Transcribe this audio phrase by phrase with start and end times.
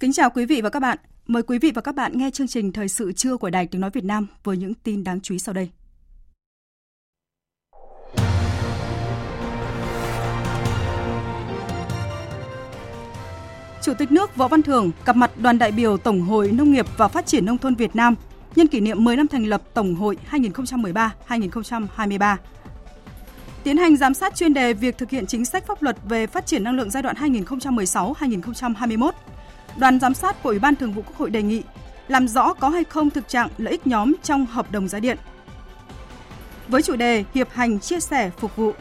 [0.00, 0.98] Kính chào quý vị và các bạn.
[1.26, 3.80] Mời quý vị và các bạn nghe chương trình Thời sự trưa của Đài Tiếng
[3.80, 5.70] Nói Việt Nam với những tin đáng chú ý sau đây.
[13.82, 16.86] Chủ tịch nước Võ Văn Thưởng gặp mặt đoàn đại biểu Tổng hội Nông nghiệp
[16.96, 18.14] và Phát triển Nông thôn Việt Nam
[18.56, 22.36] nhân kỷ niệm 10 năm thành lập Tổng hội 2013-2023.
[23.64, 26.46] Tiến hành giám sát chuyên đề việc thực hiện chính sách pháp luật về phát
[26.46, 29.10] triển năng lượng giai đoạn 2016-2021
[29.78, 31.62] đoàn giám sát của Ủy ban Thường vụ Quốc hội đề nghị
[32.08, 35.18] làm rõ có hay không thực trạng lợi ích nhóm trong hợp đồng giá điện.
[36.68, 38.72] Với chủ đề Hiệp hành chia sẻ phục vụ,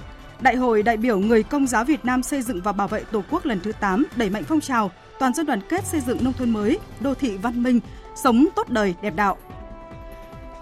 [0.41, 3.23] Đại hội đại biểu người công giáo Việt Nam xây dựng và bảo vệ Tổ
[3.31, 6.33] quốc lần thứ 8 đẩy mạnh phong trào toàn dân đoàn kết xây dựng nông
[6.33, 7.79] thôn mới, đô thị văn minh,
[8.15, 9.37] sống tốt đời đẹp đạo.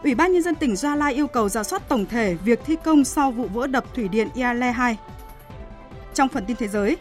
[0.04, 2.76] Ủy ban nhân dân tỉnh Gia Lai yêu cầu giả soát tổng thể việc thi
[2.84, 4.98] công sau vụ vỡ đập thủy điện Iale 2.
[6.14, 6.98] Trong phần tin thế giới,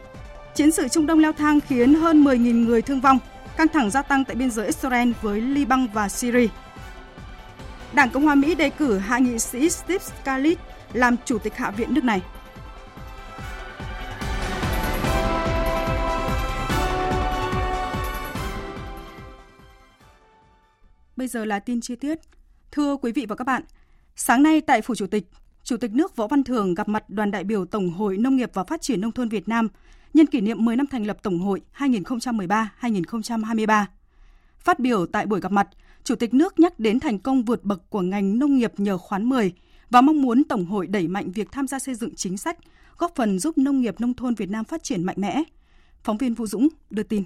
[0.54, 3.18] Chiến sự Trung Đông leo thang khiến hơn 10.000 người thương vong,
[3.56, 6.48] căng thẳng gia tăng tại biên giới Israel với Liban và Syria.
[7.92, 10.60] Đảng Cộng hòa Mỹ đề cử hạ nghị sĩ Steve Scalise
[10.92, 12.22] làm chủ tịch Hạ viện nước này.
[21.16, 22.18] Bây giờ là tin chi tiết.
[22.72, 23.62] Thưa quý vị và các bạn,
[24.16, 25.24] sáng nay tại Phủ Chủ tịch,
[25.62, 28.50] Chủ tịch nước Võ Văn Thưởng gặp mặt đoàn đại biểu Tổng hội Nông nghiệp
[28.54, 29.68] và Phát triển Nông thôn Việt Nam
[30.14, 33.84] nhân kỷ niệm 10 năm thành lập Tổng hội 2013-2023.
[34.58, 35.68] Phát biểu tại buổi gặp mặt,
[36.04, 39.28] Chủ tịch nước nhắc đến thành công vượt bậc của ngành nông nghiệp nhờ khoán
[39.28, 39.52] 10
[39.90, 42.58] và mong muốn Tổng hội đẩy mạnh việc tham gia xây dựng chính sách,
[42.98, 45.42] góp phần giúp nông nghiệp nông thôn Việt Nam phát triển mạnh mẽ.
[46.02, 47.24] Phóng viên Vũ Dũng đưa tin.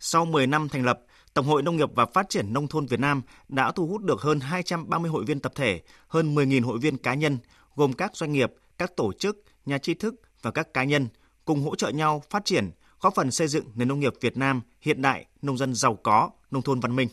[0.00, 1.00] Sau 10 năm thành lập,
[1.34, 4.20] Tổng hội Nông nghiệp và Phát triển Nông thôn Việt Nam đã thu hút được
[4.20, 7.38] hơn 230 hội viên tập thể, hơn 10.000 hội viên cá nhân,
[7.74, 11.08] gồm các doanh nghiệp, các tổ chức, nhà tri thức và các cá nhân
[11.44, 12.70] cùng hỗ trợ nhau phát triển,
[13.00, 16.30] góp phần xây dựng nền nông nghiệp Việt Nam hiện đại, nông dân giàu có,
[16.50, 17.08] nông thôn văn minh.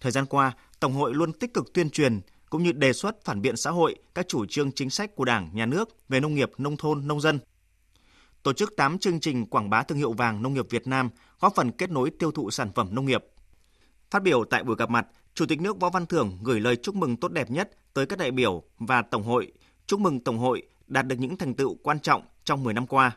[0.00, 2.20] Thời gian qua, Tổng hội luôn tích cực tuyên truyền
[2.50, 5.50] cũng như đề xuất phản biện xã hội các chủ trương chính sách của Đảng,
[5.52, 7.38] Nhà nước về nông nghiệp, nông thôn, nông dân.
[8.42, 11.54] Tổ chức 8 chương trình quảng bá thương hiệu vàng nông nghiệp Việt Nam, góp
[11.54, 13.24] phần kết nối tiêu thụ sản phẩm nông nghiệp.
[14.10, 16.94] Phát biểu tại buổi gặp mặt, Chủ tịch nước Võ Văn Thưởng gửi lời chúc
[16.94, 19.52] mừng tốt đẹp nhất tới các đại biểu và Tổng hội,
[19.86, 23.16] chúc mừng Tổng hội đạt được những thành tựu quan trọng trong 10 năm qua.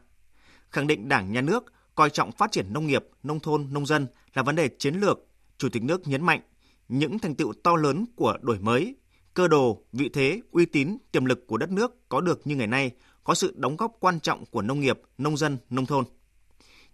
[0.69, 4.07] Khẳng định Đảng, Nhà nước coi trọng phát triển nông nghiệp, nông thôn, nông dân
[4.33, 5.19] là vấn đề chiến lược,
[5.57, 6.41] Chủ tịch nước nhấn mạnh
[6.87, 8.95] những thành tựu to lớn của đổi mới,
[9.33, 12.67] cơ đồ, vị thế, uy tín, tiềm lực của đất nước có được như ngày
[12.67, 12.91] nay
[13.23, 16.05] có sự đóng góp quan trọng của nông nghiệp, nông dân, nông thôn.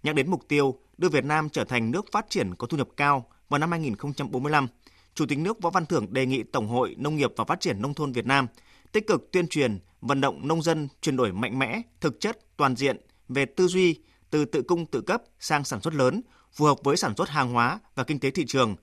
[0.04, 2.90] Nhắc đến mục tiêu đưa Việt Nam trở thành nước phát triển có thu nhập
[2.98, 4.68] cao vào năm 2045,
[5.14, 7.82] Chủ tịch nước Võ Văn Thưởng đề nghị Tổng hội Nông nghiệp và Phát triển
[7.82, 8.48] Nông thôn Việt Nam
[8.92, 12.76] tích cực tuyên truyền, vận động nông dân chuyển đổi mạnh mẽ, thực chất, toàn
[12.76, 12.98] diện
[13.30, 14.00] về tư duy
[14.30, 16.22] từ tự cung tự cấp sang sản xuất lớn,
[16.54, 18.76] phù hợp với sản xuất hàng hóa và kinh tế thị trường,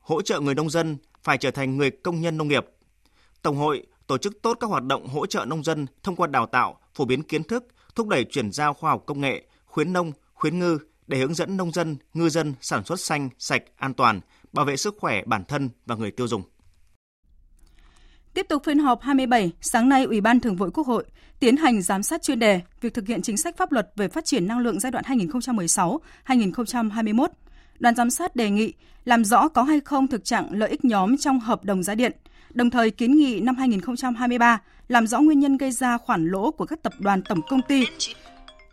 [0.00, 2.66] hỗ trợ người nông dân phải trở thành người công nhân nông nghiệp.
[3.42, 6.46] Tổng hội tổ chức tốt các hoạt động hỗ trợ nông dân thông qua đào
[6.46, 10.12] tạo, phổ biến kiến thức, thúc đẩy chuyển giao khoa học công nghệ, khuyến nông,
[10.34, 14.20] khuyến ngư để hướng dẫn nông dân, ngư dân sản xuất xanh, sạch, an toàn,
[14.52, 16.42] bảo vệ sức khỏe bản thân và người tiêu dùng.
[18.34, 21.04] Tiếp tục phiên họp 27, sáng nay Ủy ban Thường vụ Quốc hội
[21.40, 24.24] tiến hành giám sát chuyên đề việc thực hiện chính sách pháp luật về phát
[24.24, 25.04] triển năng lượng giai đoạn
[26.26, 27.28] 2016-2021.
[27.78, 28.72] Đoàn giám sát đề nghị
[29.04, 32.12] làm rõ có hay không thực trạng lợi ích nhóm trong hợp đồng giá điện,
[32.54, 36.66] đồng thời kiến nghị năm 2023 làm rõ nguyên nhân gây ra khoản lỗ của
[36.66, 37.84] các tập đoàn tổng công ty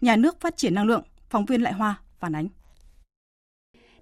[0.02, 1.04] nhà nước phát triển năng lượng.
[1.30, 2.48] Phóng viên Lại Hoa phản ánh.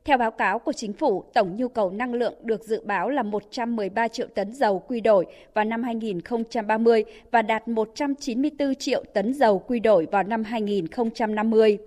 [0.07, 3.23] Theo báo cáo của chính phủ, tổng nhu cầu năng lượng được dự báo là
[3.23, 9.59] 113 triệu tấn dầu quy đổi vào năm 2030 và đạt 194 triệu tấn dầu
[9.59, 11.77] quy đổi vào năm 2050.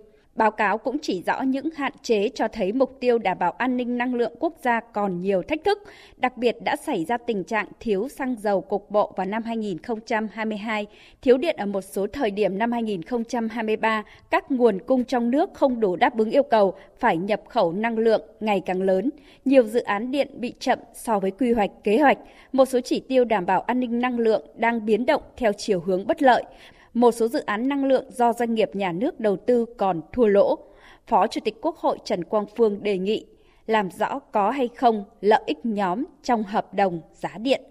[0.40, 3.76] Báo cáo cũng chỉ rõ những hạn chế cho thấy mục tiêu đảm bảo an
[3.76, 5.82] ninh năng lượng quốc gia còn nhiều thách thức,
[6.16, 10.86] đặc biệt đã xảy ra tình trạng thiếu xăng dầu cục bộ vào năm 2022,
[11.22, 15.80] thiếu điện ở một số thời điểm năm 2023, các nguồn cung trong nước không
[15.80, 19.10] đủ đáp ứng yêu cầu phải nhập khẩu năng lượng ngày càng lớn,
[19.44, 22.18] nhiều dự án điện bị chậm so với quy hoạch kế hoạch,
[22.52, 25.80] một số chỉ tiêu đảm bảo an ninh năng lượng đang biến động theo chiều
[25.80, 26.44] hướng bất lợi
[26.94, 30.26] một số dự án năng lượng do doanh nghiệp nhà nước đầu tư còn thua
[30.26, 30.58] lỗ.
[31.06, 33.26] Phó Chủ tịch Quốc hội Trần Quang Phương đề nghị
[33.66, 37.62] làm rõ có hay không lợi ích nhóm trong hợp đồng giá điện.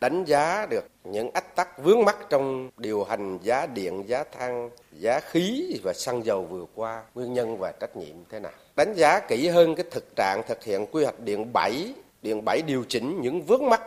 [0.00, 4.70] Đánh giá được những ách tắc vướng mắc trong điều hành giá điện, giá than,
[4.92, 8.52] giá khí và xăng dầu vừa qua, nguyên nhân và trách nhiệm thế nào.
[8.76, 12.62] Đánh giá kỹ hơn cái thực trạng thực hiện quy hoạch điện 7, điện 7
[12.66, 13.82] điều chỉnh những vướng mắc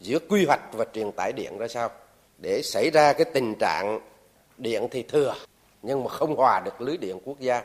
[0.00, 1.90] giữa quy hoạch và truyền tải điện ra sao
[2.38, 4.00] để xảy ra cái tình trạng
[4.58, 5.34] điện thì thừa
[5.82, 7.62] nhưng mà không hòa được lưới điện quốc gia.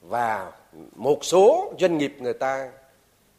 [0.00, 0.52] Và
[0.96, 2.70] một số doanh nghiệp người ta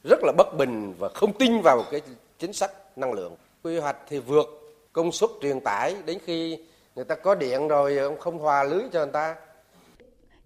[0.04, 2.02] rất là bất bình và không tin vào cái
[2.40, 3.36] chính sách năng lượng.
[3.64, 4.46] Quy hoạch thì vượt
[4.94, 6.58] công suất truyền tải đến khi
[6.96, 9.36] người ta có điện rồi không hòa lưới cho người ta.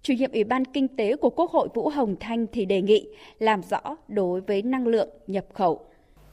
[0.02, 3.10] Chủ nhiệm Ủy ban Kinh tế của Quốc hội Vũ Hồng Thanh thì đề nghị
[3.40, 5.86] làm rõ đối với năng lượng nhập khẩu.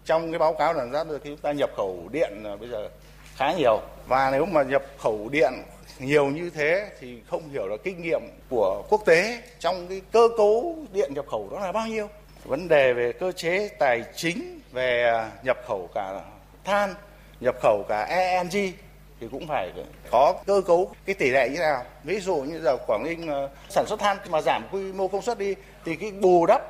[0.04, 2.88] Trong cái báo cáo là giá khi chúng ta nhập khẩu điện bây giờ
[3.34, 3.80] khá nhiều.
[4.08, 5.52] Và nếu mà nhập khẩu điện
[5.98, 10.28] nhiều như thế thì không hiểu là kinh nghiệm của quốc tế trong cái cơ
[10.36, 12.08] cấu điện nhập khẩu đó là bao nhiêu
[12.44, 16.20] vấn đề về cơ chế tài chính, về à, nhập khẩu cả
[16.64, 16.94] than,
[17.40, 18.72] nhập khẩu cả ENG
[19.20, 19.72] thì cũng phải
[20.10, 23.48] có cơ cấu cái tỷ lệ như nào ví dụ như giờ Quảng Ninh à,
[23.68, 25.54] sản xuất than mà giảm quy mô công suất đi
[25.84, 26.62] thì cái bù đắp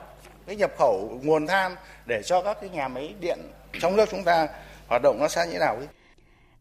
[0.47, 1.77] cái nhập khẩu nguồn than
[2.07, 3.39] để cho các cái nhà máy điện
[3.81, 4.49] trong nước chúng ta
[4.89, 5.87] hoạt động nó sẽ như nào ấy.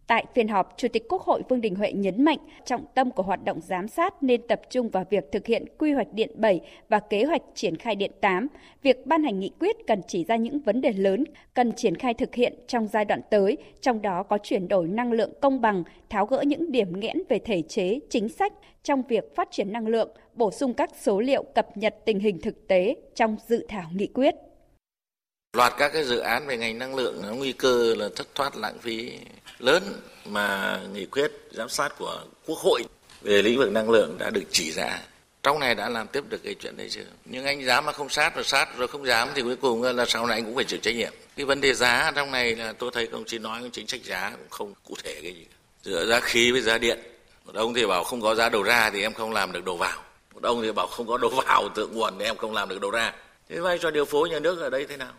[0.08, 3.24] Tại phiên họp, Chủ tịch Quốc hội Vương Đình Huệ nhấn mạnh trọng tâm của
[3.24, 6.62] hoạt động giám sát nên tập trung vào việc thực hiện quy hoạch điện 7
[6.90, 8.48] và kế hoạch triển khai điện 8.
[8.82, 11.24] Việc ban hành nghị quyết cần chỉ ra những vấn đề lớn
[11.54, 15.12] cần triển khai thực hiện trong giai đoạn tới, trong đó có chuyển đổi năng
[15.12, 18.54] lượng công bằng, tháo gỡ những điểm nghẽn về thể chế, chính sách
[18.84, 22.42] trong việc phát triển năng lượng, bổ sung các số liệu cập nhật tình hình
[22.42, 24.36] thực tế trong dự thảo nghị quyết.
[25.56, 28.78] Loạt các cái dự án về ngành năng lượng nguy cơ là thất thoát lãng
[28.80, 29.12] phí
[29.60, 32.84] lớn mà nghị quyết giám sát của Quốc hội
[33.22, 35.00] về lĩnh vực năng lượng đã được chỉ ra.
[35.44, 37.06] Trong này đã làm tiếp được cái chuyện đấy chưa?
[37.26, 40.06] Nhưng anh dám mà không sát rồi sát, rồi không dám thì cuối cùng là
[40.06, 41.14] sau này anh cũng phải chịu trách nhiệm.
[41.36, 44.30] Cái vấn đề giá trong này là tôi thấy công chí nói chính sách giá
[44.30, 45.46] cũng không cụ thể cái gì.
[45.84, 47.00] Giữa giá khí với giá điện.
[47.46, 49.78] Một ông thì bảo không có giá đầu ra thì em không làm được đầu
[49.78, 50.04] vào.
[50.34, 52.82] Một ông thì bảo không có đầu vào tượng nguồn thì em không làm được
[52.82, 53.14] đầu ra.
[53.50, 55.14] Thế vai trò điều phối nhà nước ở đây thế nào?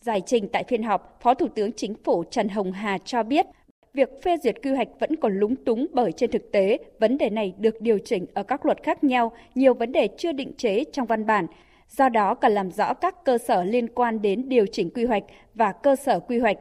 [0.00, 3.46] Giải trình tại phiên họp, Phó Thủ tướng Chính phủ Trần Hồng Hà cho biết
[3.94, 7.30] việc phê duyệt quy hoạch vẫn còn lúng túng bởi trên thực tế, vấn đề
[7.30, 10.84] này được điều chỉnh ở các luật khác nhau, nhiều vấn đề chưa định chế
[10.92, 11.46] trong văn bản.
[11.88, 15.24] Do đó cần làm rõ các cơ sở liên quan đến điều chỉnh quy hoạch
[15.54, 16.58] và cơ sở quy hoạch.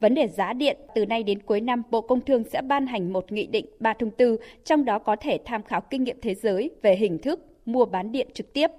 [0.00, 3.12] Vấn đề giá điện, từ nay đến cuối năm, Bộ Công Thương sẽ ban hành
[3.12, 6.34] một nghị định ba thông tư, trong đó có thể tham khảo kinh nghiệm thế
[6.34, 8.70] giới về hình thức mua bán điện trực tiếp.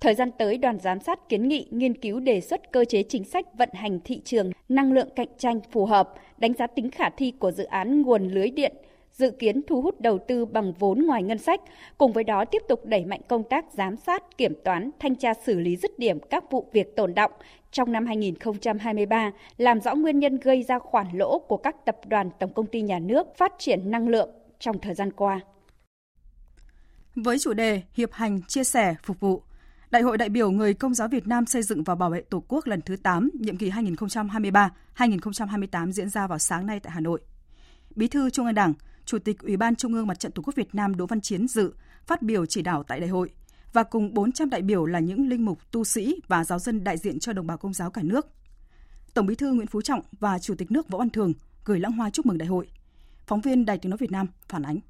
[0.00, 3.24] Thời gian tới, đoàn giám sát kiến nghị nghiên cứu đề xuất cơ chế chính
[3.24, 7.10] sách vận hành thị trường năng lượng cạnh tranh phù hợp, đánh giá tính khả
[7.10, 8.72] thi của dự án nguồn lưới điện,
[9.12, 11.60] dự kiến thu hút đầu tư bằng vốn ngoài ngân sách,
[11.98, 15.34] cùng với đó tiếp tục đẩy mạnh công tác giám sát, kiểm toán, thanh tra
[15.34, 17.30] xử lý dứt điểm các vụ việc tồn động
[17.70, 22.30] trong năm 2023, làm rõ nguyên nhân gây ra khoản lỗ của các tập đoàn
[22.38, 25.40] tổng công ty nhà nước phát triển năng lượng trong thời gian qua.
[27.14, 29.42] Với chủ đề Hiệp hành, chia sẻ, phục vụ,
[29.90, 32.44] Đại hội đại biểu người Công giáo Việt Nam xây dựng và bảo vệ Tổ
[32.48, 37.20] quốc lần thứ 8, nhiệm kỳ 2023-2028 diễn ra vào sáng nay tại Hà Nội.
[37.94, 38.74] Bí thư Trung ương Đảng,
[39.04, 41.48] Chủ tịch Ủy ban Trung ương Mặt trận Tổ quốc Việt Nam Đỗ Văn Chiến
[41.48, 41.72] dự,
[42.06, 43.30] phát biểu chỉ đạo tại đại hội
[43.72, 46.98] và cùng 400 đại biểu là những linh mục, tu sĩ và giáo dân đại
[46.98, 48.26] diện cho đồng bào công giáo cả nước.
[49.14, 51.32] Tổng Bí thư Nguyễn Phú Trọng và Chủ tịch nước Võ Văn Thường
[51.64, 52.68] gửi lãng hoa chúc mừng đại hội.
[53.26, 54.80] Phóng viên Đài Tiếng nói Việt Nam phản ánh.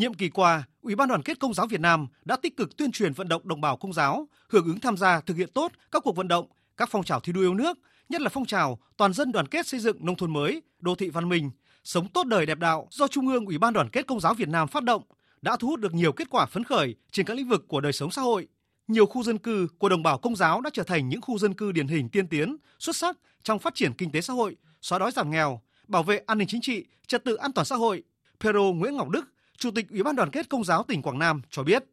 [0.00, 2.92] Nhiệm kỳ qua, Ủy ban Đoàn kết Công giáo Việt Nam đã tích cực tuyên
[2.92, 6.02] truyền vận động đồng bào công giáo hưởng ứng tham gia thực hiện tốt các
[6.04, 7.78] cuộc vận động, các phong trào thi đua yêu nước,
[8.08, 11.10] nhất là phong trào toàn dân đoàn kết xây dựng nông thôn mới, đô thị
[11.10, 11.50] văn minh,
[11.84, 14.48] sống tốt đời đẹp đạo do Trung ương Ủy ban Đoàn kết Công giáo Việt
[14.48, 15.02] Nam phát động
[15.42, 17.92] đã thu hút được nhiều kết quả phấn khởi trên các lĩnh vực của đời
[17.92, 18.48] sống xã hội.
[18.88, 21.54] Nhiều khu dân cư của đồng bào công giáo đã trở thành những khu dân
[21.54, 24.98] cư điển hình tiên tiến, xuất sắc trong phát triển kinh tế xã hội, xóa
[24.98, 28.02] đói giảm nghèo, bảo vệ an ninh chính trị, trật tự an toàn xã hội.
[28.40, 29.28] Pero Nguyễn Ngọc Đức,
[29.60, 31.84] Chủ tịch Ủy ban Đoàn kết Công giáo tỉnh Quảng Nam cho biết.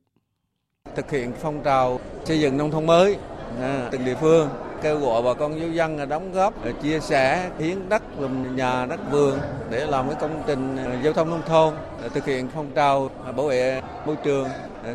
[0.96, 3.18] Thực hiện phong trào xây dựng nông thôn mới
[3.62, 4.50] à, từng địa phương
[4.82, 8.86] Kêu gọi bà con nhân dân đóng góp, à, chia sẻ, hiến đất, làm nhà,
[8.86, 12.50] đất vườn để làm cái công trình à, giao thông nông thôn, à, thực hiện
[12.56, 14.48] phong trào bảo vệ môi trường,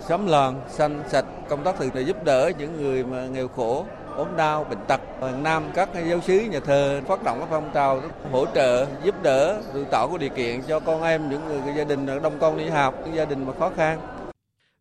[0.09, 4.37] xóm làng xanh sạch, công tác từ giúp đỡ những người mà nghèo khổ, ốm
[4.37, 5.01] đau, bệnh tật.
[5.21, 8.03] Hàng năm các giáo sứ nhà thờ phát động các phong trào
[8.33, 11.85] hỗ trợ, giúp đỡ, tự tạo cái điều kiện cho con em những người gia
[11.85, 14.01] đình đông con đi học, những gia đình mà khó khăn.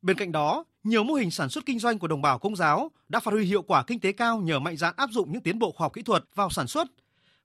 [0.02, 2.92] Bên cạnh đó, nhiều mô hình sản xuất kinh doanh của đồng bào công giáo
[3.10, 5.60] đã phát huy hiệu quả kinh tế cao nhờ mạnh dạn áp dụng những tiến
[5.60, 6.88] bộ khoa học kỹ thuật vào sản xuất,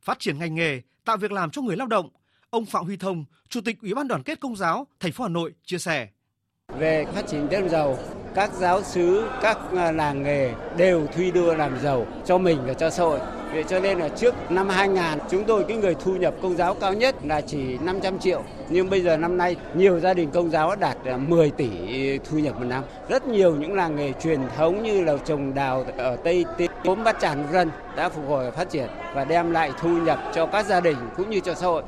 [0.03, 2.09] phát triển ngành nghề, tạo việc làm cho người lao động.
[2.51, 5.29] Ông Phạm Huy Thông, Chủ tịch Ủy ban Đoàn kết Công giáo thành phố Hà
[5.29, 6.09] Nội chia sẻ:
[6.79, 7.99] Về phát triển dân giàu,
[8.37, 12.75] các giáo sứ, các à, làng nghề đều thi đua làm giàu cho mình và
[12.75, 13.19] cho xã hội.
[13.53, 16.75] Vậy cho nên là trước năm 2000 chúng tôi cái người thu nhập công giáo
[16.75, 20.51] cao nhất là chỉ 500 triệu nhưng bây giờ năm nay nhiều gia đình công
[20.51, 20.97] giáo đạt
[21.29, 21.69] 10 tỷ
[22.19, 22.85] thu nhập một năm.
[23.09, 27.05] Rất nhiều những làng nghề truyền thống như là trồng đào ở Tây Tây, gốm
[27.05, 30.47] bát tràn dân đã phục hồi và phát triển và đem lại thu nhập cho
[30.47, 31.83] các gia đình cũng như cho xã hội.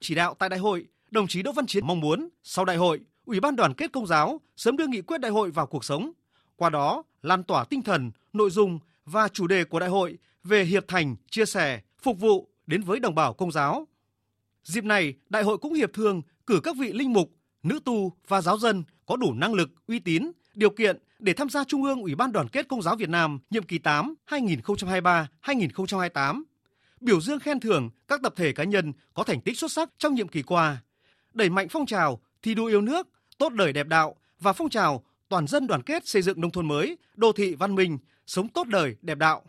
[0.00, 3.00] Chỉ đạo tại đại hội, đồng chí Đỗ Văn Chiến mong muốn sau đại hội,
[3.24, 6.12] Ủy ban Đoàn kết Công giáo sớm đưa nghị quyết đại hội vào cuộc sống.
[6.56, 10.64] Qua đó, lan tỏa tinh thần, nội dung và chủ đề của đại hội về
[10.64, 13.86] hiệp thành, chia sẻ, phục vụ đến với đồng bào công giáo.
[14.64, 17.30] Dịp này, đại hội cũng hiệp thương cử các vị linh mục,
[17.62, 21.48] nữ tu và giáo dân có đủ năng lực, uy tín, điều kiện để tham
[21.48, 26.42] gia Trung ương Ủy ban Đoàn kết Công giáo Việt Nam nhiệm kỳ 8 2023-2028.
[27.00, 30.14] Biểu dương khen thưởng các tập thể cá nhân có thành tích xuất sắc trong
[30.14, 30.76] nhiệm kỳ qua,
[31.34, 33.08] đẩy mạnh phong trào thi đua yêu nước,
[33.38, 36.68] tốt đời đẹp đạo và phong trào toàn dân đoàn kết xây dựng nông thôn
[36.68, 39.42] mới, đô thị văn minh, sống tốt đời đẹp đạo.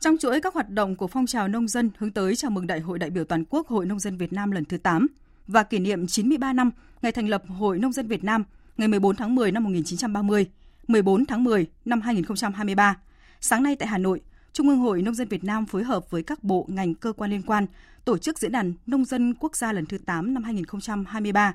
[0.00, 2.80] Trong chuỗi các hoạt động của phong trào nông dân hướng tới chào mừng Đại
[2.80, 5.06] hội đại biểu toàn quốc Hội nông dân Việt Nam lần thứ 8
[5.46, 6.70] và kỷ niệm 93 năm
[7.02, 8.44] ngày thành lập Hội nông dân Việt Nam
[8.76, 10.46] ngày 14 tháng 10 năm 1930,
[10.88, 12.96] 14 tháng 10 năm 2023.
[13.40, 14.20] Sáng nay tại Hà Nội,
[14.56, 17.30] Trung ương Hội Nông dân Việt Nam phối hợp với các bộ ngành cơ quan
[17.30, 17.66] liên quan
[18.04, 21.54] tổ chức diễn đàn Nông dân quốc gia lần thứ 8 năm 2023.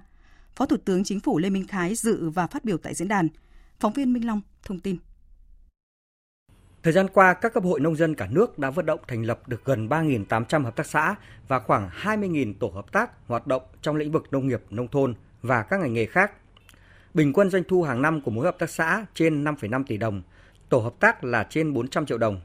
[0.56, 3.28] Phó Thủ tướng Chính phủ Lê Minh Khái dự và phát biểu tại diễn đàn.
[3.80, 4.98] Phóng viên Minh Long thông tin.
[6.84, 9.48] Thời gian qua, các cấp hội nông dân cả nước đã vận động thành lập
[9.48, 11.16] được gần 3.800 hợp tác xã
[11.48, 15.16] và khoảng 20.000 tổ hợp tác hoạt động trong lĩnh vực nông nghiệp, nông thôn
[15.42, 16.32] và các ngành nghề khác.
[17.14, 20.22] Bình quân doanh thu hàng năm của mỗi hợp tác xã trên 5,5 tỷ đồng,
[20.70, 22.42] tổ hợp tác là trên 400 triệu đồng.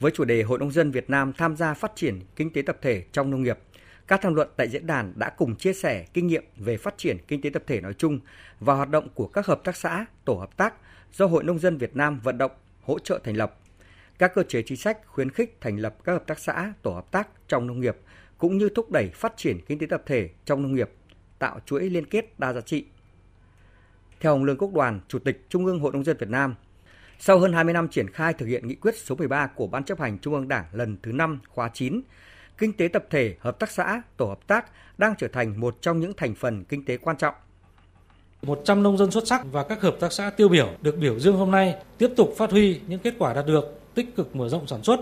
[0.00, 2.78] Với chủ đề Hội nông dân Việt Nam tham gia phát triển kinh tế tập
[2.82, 3.58] thể trong nông nghiệp,
[4.06, 7.18] các tham luận tại diễn đàn đã cùng chia sẻ kinh nghiệm về phát triển
[7.28, 8.20] kinh tế tập thể nói chung
[8.60, 10.74] và hoạt động của các hợp tác xã, tổ hợp tác
[11.12, 13.58] do Hội nông dân Việt Nam vận động hỗ trợ thành lập.
[14.18, 17.10] Các cơ chế chính sách khuyến khích thành lập các hợp tác xã, tổ hợp
[17.10, 17.96] tác trong nông nghiệp
[18.38, 20.90] cũng như thúc đẩy phát triển kinh tế tập thể trong nông nghiệp,
[21.38, 22.84] tạo chuỗi liên kết đa giá trị.
[24.20, 26.54] Theo ông Lương Quốc Đoàn, Chủ tịch Trung ương Hội nông dân Việt Nam,
[27.24, 30.00] sau hơn 20 năm triển khai thực hiện nghị quyết số 13 của Ban chấp
[30.00, 32.00] hành Trung ương Đảng lần thứ 5 khóa 9,
[32.58, 34.66] kinh tế tập thể, hợp tác xã, tổ hợp tác
[34.98, 37.34] đang trở thành một trong những thành phần kinh tế quan trọng.
[38.42, 41.36] 100 nông dân xuất sắc và các hợp tác xã tiêu biểu được biểu dương
[41.36, 44.66] hôm nay tiếp tục phát huy những kết quả đạt được, tích cực mở rộng
[44.66, 45.00] sản xuất,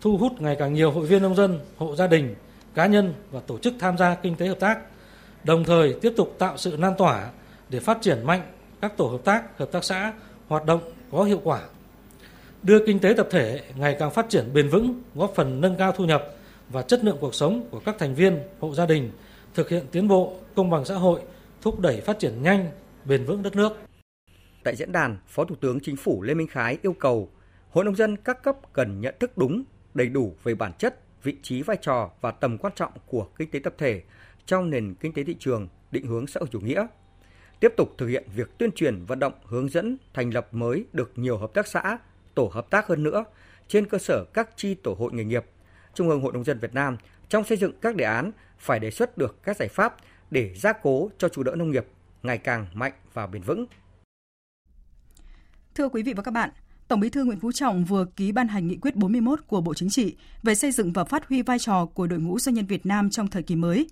[0.00, 2.34] thu hút ngày càng nhiều hội viên nông dân, hộ gia đình,
[2.74, 4.78] cá nhân và tổ chức tham gia kinh tế hợp tác,
[5.44, 7.30] đồng thời tiếp tục tạo sự lan tỏa
[7.68, 8.42] để phát triển mạnh
[8.80, 10.12] các tổ hợp tác, hợp tác xã
[10.48, 10.80] hoạt động
[11.12, 11.62] có hiệu quả.
[12.62, 15.92] Đưa kinh tế tập thể ngày càng phát triển bền vững, góp phần nâng cao
[15.92, 16.24] thu nhập
[16.68, 19.10] và chất lượng cuộc sống của các thành viên, hộ gia đình,
[19.54, 21.20] thực hiện tiến bộ, công bằng xã hội,
[21.62, 22.70] thúc đẩy phát triển nhanh,
[23.04, 23.72] bền vững đất nước.
[24.64, 27.28] Tại diễn đàn, Phó Thủ tướng Chính phủ Lê Minh Khái yêu cầu
[27.70, 29.62] Hội nông dân các cấp cần nhận thức đúng,
[29.94, 33.50] đầy đủ về bản chất, vị trí vai trò và tầm quan trọng của kinh
[33.50, 34.02] tế tập thể
[34.46, 36.86] trong nền kinh tế thị trường định hướng xã hội chủ nghĩa.
[37.62, 41.12] Tiếp tục thực hiện việc tuyên truyền vận động hướng dẫn thành lập mới được
[41.16, 41.98] nhiều hợp tác xã,
[42.34, 43.24] tổ hợp tác hơn nữa
[43.68, 45.44] trên cơ sở các chi tổ hội nghề nghiệp.
[45.94, 46.96] Trung ương Hội nông dân Việt Nam
[47.28, 49.96] trong xây dựng các đề án phải đề xuất được các giải pháp
[50.30, 51.86] để gia cố cho chủ đỡ nông nghiệp
[52.22, 53.66] ngày càng mạnh và bền vững.
[55.74, 56.50] Thưa quý vị và các bạn,
[56.88, 59.74] Tổng Bí thư Nguyễn Phú Trọng vừa ký ban hành nghị quyết 41 của Bộ
[59.74, 62.66] Chính trị về xây dựng và phát huy vai trò của đội ngũ doanh nhân
[62.66, 63.86] Việt Nam trong thời kỳ mới.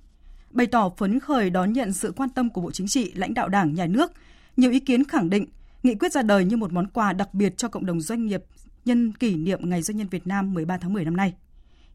[0.51, 3.49] Bày tỏ phấn khởi đón nhận sự quan tâm của Bộ Chính trị, lãnh đạo
[3.49, 4.13] Đảng, Nhà nước,
[4.57, 5.47] nhiều ý kiến khẳng định
[5.83, 8.45] nghị quyết ra đời như một món quà đặc biệt cho cộng đồng doanh nghiệp
[8.85, 11.35] nhân kỷ niệm Ngày Doanh nhân Việt Nam 13 tháng 10 năm nay.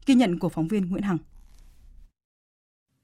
[0.06, 1.18] Ghi nhận của phóng viên Nguyễn Hằng.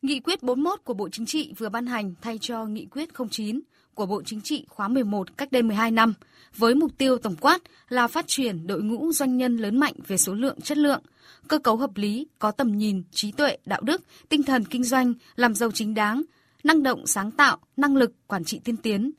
[0.02, 3.60] Nghị quyết 41 của Bộ Chính trị vừa ban hành thay cho Nghị quyết 09
[3.94, 6.14] của Bộ Chính trị khóa 11 cách đây 12 năm,
[6.56, 10.16] với mục tiêu tổng quát là phát triển đội ngũ doanh nhân lớn mạnh về
[10.16, 11.02] số lượng chất lượng,
[11.48, 15.14] cơ cấu hợp lý, có tầm nhìn, trí tuệ, đạo đức, tinh thần kinh doanh,
[15.36, 16.22] làm giàu chính đáng,
[16.64, 19.10] năng động sáng tạo, năng lực, quản trị tiên tiến,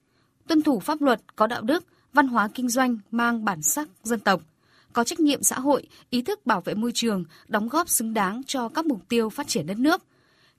[0.48, 4.20] tuân thủ pháp luật, có đạo đức văn hóa kinh doanh mang bản sắc dân
[4.20, 4.42] tộc,
[4.94, 8.42] có trách nhiệm xã hội, ý thức bảo vệ môi trường, đóng góp xứng đáng
[8.48, 10.04] cho các mục tiêu phát triển đất nước.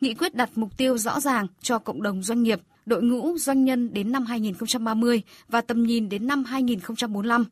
[0.04, 3.64] Nghị quyết đặt mục tiêu rõ ràng cho cộng đồng doanh nghiệp, đội ngũ doanh
[3.64, 7.44] nhân đến năm 2030 và tầm nhìn đến năm 2045.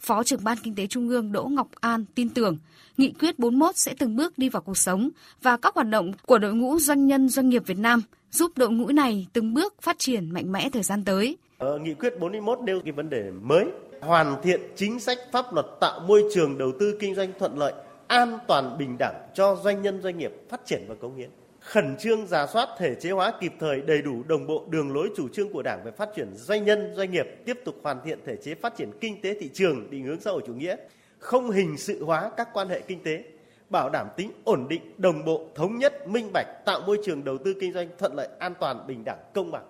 [0.00, 2.56] Phó trưởng ban Kinh tế Trung ương Đỗ Ngọc An tin tưởng
[2.96, 5.10] Nghị quyết 41 sẽ từng bước đi vào cuộc sống
[5.42, 8.70] và các hoạt động của đội ngũ doanh nhân doanh nghiệp Việt Nam giúp đội
[8.70, 11.36] ngũ này từng bước phát triển mạnh mẽ thời gian tới.
[11.58, 13.64] Ờ, nghị quyết 41 nêu cái vấn đề mới,
[14.00, 17.72] hoàn thiện chính sách pháp luật tạo môi trường đầu tư kinh doanh thuận lợi,
[18.06, 21.30] an toàn bình đẳng cho doanh nhân doanh nghiệp phát triển và cống hiến
[21.68, 25.10] khẩn trương giả soát thể chế hóa kịp thời đầy đủ đồng bộ đường lối
[25.16, 28.18] chủ trương của Đảng về phát triển doanh nhân doanh nghiệp, tiếp tục hoàn thiện
[28.26, 30.76] thể chế phát triển kinh tế thị trường định hướng xã hội chủ nghĩa,
[31.18, 33.24] không hình sự hóa các quan hệ kinh tế,
[33.70, 37.38] bảo đảm tính ổn định, đồng bộ, thống nhất, minh bạch, tạo môi trường đầu
[37.44, 39.64] tư kinh doanh thuận lợi, an toàn, bình đẳng, công bằng.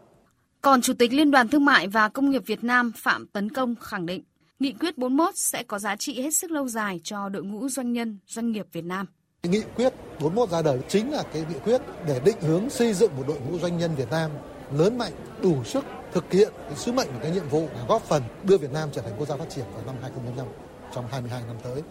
[0.61, 3.75] Còn Chủ tịch Liên đoàn Thương mại và Công nghiệp Việt Nam Phạm Tấn Công
[3.77, 4.23] khẳng định,
[4.59, 7.93] Nghị quyết 41 sẽ có giá trị hết sức lâu dài cho đội ngũ doanh
[7.93, 9.07] nhân, doanh nghiệp Việt Nam.
[9.43, 13.17] Nghị quyết 41 ra đời chính là cái nghị quyết để định hướng xây dựng
[13.17, 14.31] một đội ngũ doanh nhân Việt Nam
[14.73, 18.23] lớn mạnh, đủ sức thực hiện cái sứ mệnh và cái nhiệm vụ góp phần
[18.45, 20.47] đưa Việt Nam trở thành quốc gia phát triển vào năm 2025
[20.95, 21.83] trong 22 năm tới.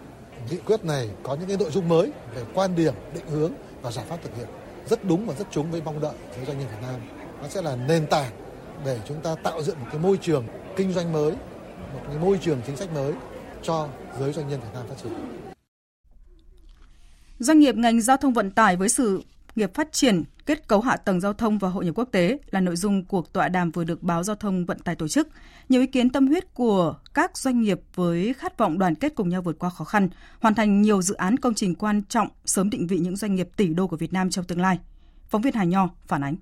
[0.50, 3.52] Nghị quyết này có những cái nội dung mới về quan điểm, định hướng
[3.82, 4.48] và giải pháp thực hiện
[4.90, 7.02] rất đúng và rất trúng với mong đợi của doanh nhân Việt Nam.
[7.42, 8.32] Nó sẽ là nền tảng
[8.86, 11.32] để chúng ta tạo dựng một cái môi trường kinh doanh mới,
[11.94, 13.14] một cái môi trường chính sách mới
[13.64, 13.88] cho
[14.20, 15.14] giới doanh nhân Việt Nam phát triển.
[17.40, 19.22] Doanh nghiệp ngành giao thông vận tải với sự
[19.56, 22.62] nghiệp phát triển kết cấu hạ tầng giao thông và hội nhập quốc tế là
[22.62, 25.28] nội dung cuộc tọa đàm vừa được báo giao thông vận tải tổ chức.
[25.70, 29.30] Nhiều ý kiến tâm huyết của các doanh nghiệp với khát vọng đoàn kết cùng
[29.30, 32.70] nhau vượt qua khó khăn, hoàn thành nhiều dự án công trình quan trọng, sớm
[32.70, 34.80] định vị những doanh nghiệp tỷ đô của Việt Nam trong tương lai.
[35.30, 36.36] Phóng viên Hà Nho phản ánh.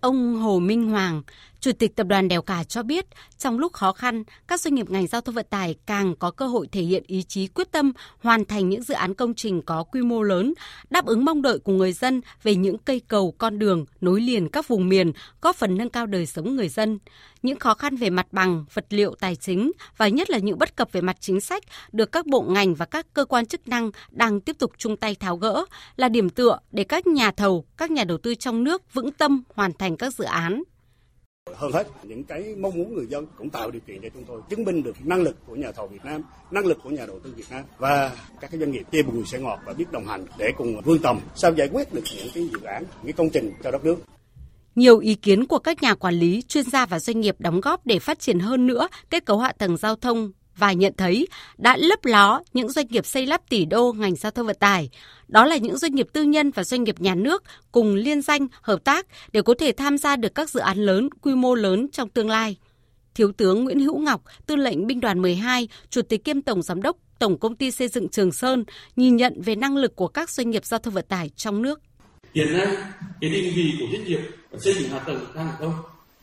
[0.00, 1.22] Ông Hồ Minh Hoàng,
[1.60, 3.06] Chủ tịch Tập đoàn Đèo Cả cho biết,
[3.38, 6.46] trong lúc khó khăn, các doanh nghiệp ngành giao thông vận tải càng có cơ
[6.46, 9.84] hội thể hiện ý chí quyết tâm hoàn thành những dự án công trình có
[9.84, 10.54] quy mô lớn,
[10.90, 14.48] đáp ứng mong đợi của người dân về những cây cầu, con đường nối liền
[14.48, 15.12] các vùng miền,
[15.42, 16.98] góp phần nâng cao đời sống người dân.
[17.42, 20.76] Những khó khăn về mặt bằng, vật liệu, tài chính và nhất là những bất
[20.76, 21.62] cập về mặt chính sách
[21.92, 25.14] được các bộ ngành và các cơ quan chức năng đang tiếp tục chung tay
[25.14, 25.64] tháo gỡ
[25.96, 29.42] là điểm tựa để các nhà thầu, các nhà đầu tư trong nước vững tâm
[29.54, 30.62] hoàn thành các dự án
[31.56, 34.40] hơn hết những cái mong muốn người dân cũng tạo điều kiện cho chúng tôi
[34.50, 37.18] chứng minh được năng lực của nhà thầu Việt Nam, năng lực của nhà đầu
[37.18, 40.06] tư Việt Nam và các cái doanh nghiệp chia bùi sẽ ngọt và biết đồng
[40.06, 43.30] hành để cùng vươn tầm sao giải quyết được những cái dự án, những công
[43.30, 43.96] trình cho đất nước.
[44.74, 47.86] Nhiều ý kiến của các nhà quản lý, chuyên gia và doanh nghiệp đóng góp
[47.86, 51.76] để phát triển hơn nữa kết cấu hạ tầng giao thông và nhận thấy đã
[51.76, 54.90] lấp ló những doanh nghiệp xây lắp tỷ đô ngành giao thông vận tải.
[55.28, 57.42] Đó là những doanh nghiệp tư nhân và doanh nghiệp nhà nước
[57.72, 61.08] cùng liên danh hợp tác để có thể tham gia được các dự án lớn,
[61.22, 62.56] quy mô lớn trong tương lai.
[63.14, 66.82] Thiếu tướng Nguyễn Hữu Ngọc, tư lệnh binh đoàn 12, chủ tịch kiêm tổng giám
[66.82, 68.64] đốc Tổng công ty xây dựng Trường Sơn
[68.96, 71.80] nhìn nhận về năng lực của các doanh nghiệp giao thông vận tải trong nước.
[72.34, 72.66] Hiện nay,
[73.20, 74.20] cái định vị của doanh nghiệp
[74.58, 75.74] xây dựng hạ tầng đang ở đâu?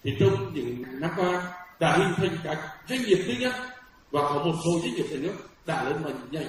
[0.03, 2.57] Thì trong những năm qua đã hình thành các
[2.89, 3.53] doanh nghiệp tư nhân
[4.15, 5.33] và có một số doanh nghiệp nhà nước
[5.65, 6.45] đã lên mạnh nhảy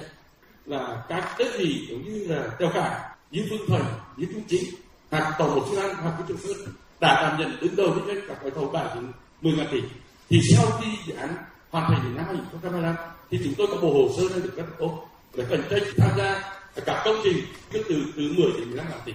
[0.65, 3.81] là các đơn vị giống như là đeo cả như phương thần,
[4.17, 4.63] như trung chính
[5.11, 8.15] hoặc tổng một chức năng hoặc cái trường sơn đã đảm nhận đứng đầu với
[8.29, 9.81] các gói thầu tài chính 10 ngàn tỷ.
[10.29, 11.35] Thì sau khi dự án
[11.69, 12.95] hoàn thành đến năm 2025
[13.29, 15.07] thì chúng tôi có bộ hồ sơ đang được rất tốt.
[15.35, 17.37] Để cạnh tranh tham gia các công trình
[17.71, 19.13] từ từ từ 10 đến 15 ngàn tỷ.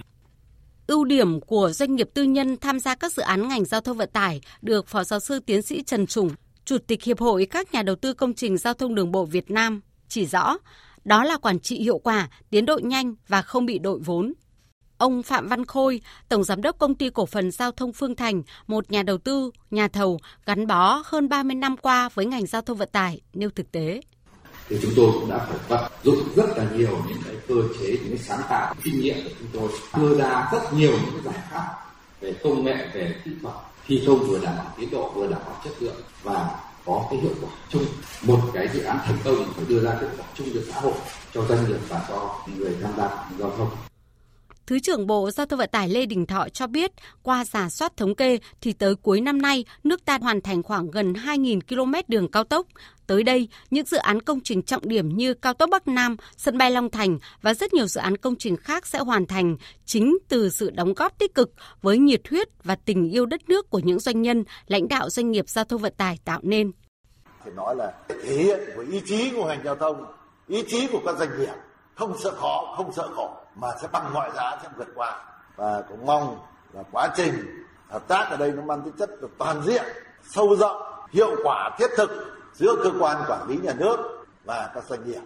[0.87, 3.97] Ưu điểm của doanh nghiệp tư nhân tham gia các dự án ngành giao thông
[3.97, 6.29] vận tải được Phó Giáo sư Tiến sĩ Trần Trùng,
[6.65, 9.51] Chủ tịch Hiệp hội các nhà đầu tư công trình giao thông đường bộ Việt
[9.51, 10.57] Nam chỉ rõ,
[11.05, 14.33] đó là quản trị hiệu quả, tiến độ nhanh và không bị đội vốn.
[14.97, 18.43] Ông Phạm Văn Khôi, Tổng Giám đốc Công ty Cổ phần Giao thông Phương Thành,
[18.67, 22.61] một nhà đầu tư, nhà thầu gắn bó hơn 30 năm qua với ngành giao
[22.61, 24.01] thông vận tải, nêu thực tế.
[24.69, 27.87] Thì chúng tôi cũng đã phải vận dụng rất là nhiều những cái cơ chế,
[27.87, 31.39] những cái sáng tạo, kinh nghiệm của chúng tôi đưa ra rất nhiều những giải
[31.51, 31.75] pháp
[32.21, 33.55] về công nghệ, về kỹ thuật
[33.87, 36.49] thi công vừa đảm bảo tiến độ, vừa đảm bảo chất lượng và
[36.85, 37.85] có cái hiệu quả chung.
[38.21, 40.93] Một cái dự án thành công phải đưa ra hiệu quả chung cho xã hội,
[41.33, 43.69] cho doanh nghiệp và cho người tham gia giao thông.
[44.67, 46.91] Thứ trưởng Bộ Giao thông Vận tải Lê Đình Thọ cho biết,
[47.23, 50.91] qua giả soát thống kê thì tới cuối năm nay, nước ta hoàn thành khoảng
[50.91, 52.67] gần 2.000 km đường cao tốc.
[53.07, 56.57] Tới đây, những dự án công trình trọng điểm như cao tốc Bắc Nam, sân
[56.57, 60.17] bay Long Thành và rất nhiều dự án công trình khác sẽ hoàn thành chính
[60.29, 63.79] từ sự đóng góp tích cực với nhiệt huyết và tình yêu đất nước của
[63.79, 66.71] những doanh nhân, lãnh đạo doanh nghiệp giao thông vận tải tạo nên.
[67.45, 70.05] Thì nói là thể hiện với ý chí của ngành giao thông,
[70.47, 71.53] ý chí của các doanh nghiệp,
[71.95, 75.81] không sợ khó, không sợ khổ mà sẽ bằng mọi giá sẽ vượt qua và
[75.89, 76.39] cũng mong
[76.73, 77.33] là quá trình
[77.89, 79.83] hợp tác ở đây nó mang tính chất được toàn diện
[80.29, 82.09] sâu rộng hiệu quả thiết thực
[82.53, 85.19] giữa cơ quan quản lý nhà nước và các doanh nghiệp.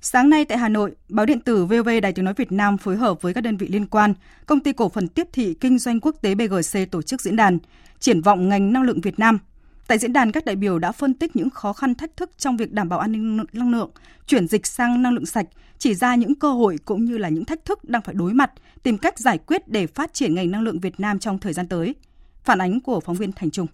[0.00, 2.96] Sáng nay tại Hà Nội, báo điện tử VV Đài Tiếng nói Việt Nam phối
[2.96, 4.14] hợp với các đơn vị liên quan,
[4.46, 7.58] công ty cổ phần tiếp thị kinh doanh quốc tế BGC tổ chức diễn đàn
[7.98, 9.38] triển vọng ngành năng lượng Việt Nam.
[9.90, 12.56] Tại diễn đàn, các đại biểu đã phân tích những khó khăn thách thức trong
[12.56, 13.90] việc đảm bảo an ninh năng lượng,
[14.26, 15.46] chuyển dịch sang năng lượng sạch,
[15.78, 18.50] chỉ ra những cơ hội cũng như là những thách thức đang phải đối mặt,
[18.82, 21.68] tìm cách giải quyết để phát triển ngành năng lượng Việt Nam trong thời gian
[21.68, 21.94] tới.
[22.44, 23.66] Phản ánh của phóng viên Thành Trung.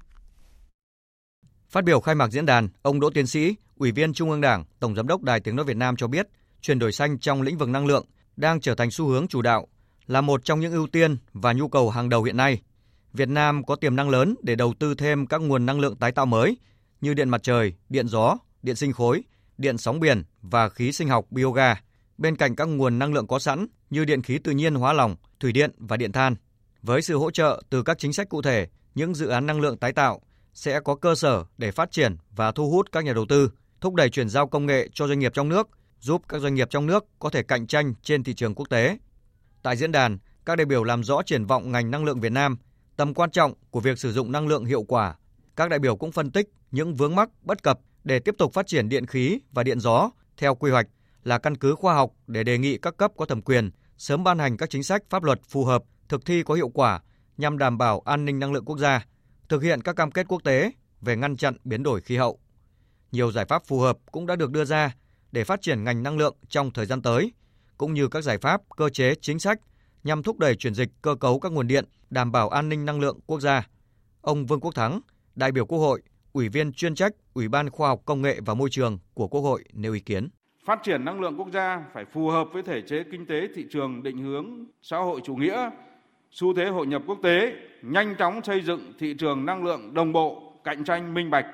[1.68, 4.64] Phát biểu khai mạc diễn đàn, ông Đỗ Tiến Sĩ, Ủy viên Trung ương Đảng,
[4.80, 6.28] Tổng giám đốc Đài Tiếng nói Việt Nam cho biết,
[6.60, 9.66] chuyển đổi xanh trong lĩnh vực năng lượng đang trở thành xu hướng chủ đạo,
[10.06, 12.60] là một trong những ưu tiên và nhu cầu hàng đầu hiện nay.
[13.12, 16.12] Việt Nam có tiềm năng lớn để đầu tư thêm các nguồn năng lượng tái
[16.12, 16.56] tạo mới
[17.00, 19.22] như điện mặt trời, điện gió, điện sinh khối,
[19.58, 21.74] điện sóng biển và khí sinh học bioga,
[22.18, 25.16] bên cạnh các nguồn năng lượng có sẵn như điện khí tự nhiên hóa lỏng,
[25.40, 26.34] thủy điện và điện than.
[26.82, 29.78] Với sự hỗ trợ từ các chính sách cụ thể, những dự án năng lượng
[29.78, 30.20] tái tạo
[30.54, 33.94] sẽ có cơ sở để phát triển và thu hút các nhà đầu tư, thúc
[33.94, 35.68] đẩy chuyển giao công nghệ cho doanh nghiệp trong nước,
[36.00, 38.98] giúp các doanh nghiệp trong nước có thể cạnh tranh trên thị trường quốc tế.
[39.62, 42.56] Tại diễn đàn, các đại biểu làm rõ triển vọng ngành năng lượng Việt Nam,
[42.96, 45.16] tầm quan trọng của việc sử dụng năng lượng hiệu quả.
[45.56, 48.66] Các đại biểu cũng phân tích những vướng mắc bất cập để tiếp tục phát
[48.66, 50.86] triển điện khí và điện gió theo quy hoạch
[51.24, 54.38] là căn cứ khoa học để đề nghị các cấp có thẩm quyền sớm ban
[54.38, 57.00] hành các chính sách pháp luật phù hợp, thực thi có hiệu quả
[57.36, 59.06] nhằm đảm bảo an ninh năng lượng quốc gia,
[59.48, 62.38] thực hiện các cam kết quốc tế về ngăn chặn biến đổi khí hậu.
[63.12, 64.94] Nhiều giải pháp phù hợp cũng đã được đưa ra
[65.32, 67.32] để phát triển ngành năng lượng trong thời gian tới,
[67.78, 69.60] cũng như các giải pháp, cơ chế, chính sách
[70.06, 73.00] nhằm thúc đẩy chuyển dịch cơ cấu các nguồn điện, đảm bảo an ninh năng
[73.00, 73.66] lượng quốc gia.
[74.20, 75.00] Ông Vương Quốc Thắng,
[75.34, 78.54] đại biểu Quốc hội, Ủy viên chuyên trách Ủy ban Khoa học Công nghệ và
[78.54, 80.28] Môi trường của Quốc hội nêu ý kiến.
[80.64, 83.66] Phát triển năng lượng quốc gia phải phù hợp với thể chế kinh tế thị
[83.70, 85.70] trường định hướng xã hội chủ nghĩa,
[86.30, 90.12] xu thế hội nhập quốc tế, nhanh chóng xây dựng thị trường năng lượng đồng
[90.12, 91.46] bộ, cạnh tranh minh bạch,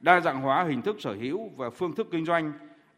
[0.00, 2.52] đa dạng hóa hình thức sở hữu và phương thức kinh doanh,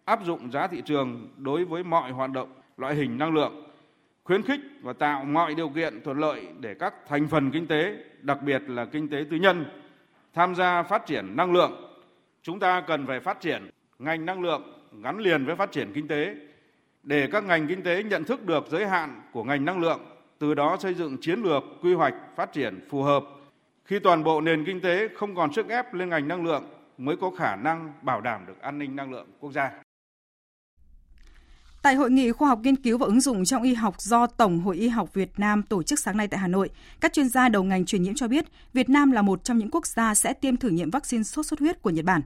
[0.05, 3.70] áp dụng giá thị trường đối với mọi hoạt động loại hình năng lượng,
[4.31, 7.97] khuyến khích và tạo mọi điều kiện thuận lợi để các thành phần kinh tế,
[8.23, 9.65] đặc biệt là kinh tế tư nhân
[10.35, 11.73] tham gia phát triển năng lượng.
[12.43, 14.63] Chúng ta cần phải phát triển ngành năng lượng
[15.03, 16.35] gắn liền với phát triển kinh tế
[17.03, 20.01] để các ngành kinh tế nhận thức được giới hạn của ngành năng lượng,
[20.39, 23.25] từ đó xây dựng chiến lược quy hoạch phát triển phù hợp.
[23.85, 26.65] Khi toàn bộ nền kinh tế không còn sức ép lên ngành năng lượng
[26.99, 29.71] mới có khả năng bảo đảm được an ninh năng lượng quốc gia.
[31.83, 34.61] Tại hội nghị khoa học nghiên cứu và ứng dụng trong y học do Tổng
[34.61, 37.49] hội Y học Việt Nam tổ chức sáng nay tại Hà Nội, các chuyên gia
[37.49, 40.33] đầu ngành truyền nhiễm cho biết Việt Nam là một trong những quốc gia sẽ
[40.33, 42.23] tiêm thử nghiệm vaccine sốt xuất huyết của Nhật Bản.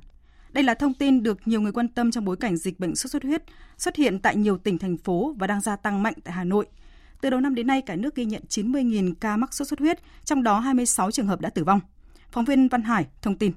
[0.53, 3.11] Đây là thông tin được nhiều người quan tâm trong bối cảnh dịch bệnh sốt
[3.11, 3.43] xuất huyết
[3.77, 6.67] xuất hiện tại nhiều tỉnh thành phố và đang gia tăng mạnh tại Hà Nội.
[7.21, 9.99] Từ đầu năm đến nay, cả nước ghi nhận 90.000 ca mắc sốt xuất huyết,
[10.25, 11.81] trong đó 26 trường hợp đã tử vong.
[12.31, 13.53] Phóng viên Văn Hải thông tin.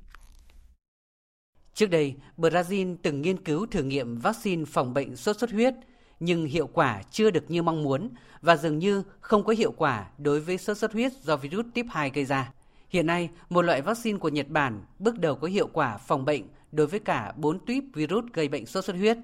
[1.78, 5.74] Trước đây, Brazil từng nghiên cứu thử nghiệm vaccine phòng bệnh sốt xuất huyết,
[6.20, 8.10] nhưng hiệu quả chưa được như mong muốn
[8.42, 11.86] và dường như không có hiệu quả đối với sốt xuất huyết do virus tiếp
[11.90, 12.52] 2 gây ra.
[12.90, 16.44] Hiện nay, một loại vaccine của Nhật Bản bước đầu có hiệu quả phòng bệnh
[16.72, 19.18] đối với cả 4 tuyếp virus gây bệnh sốt xuất huyết.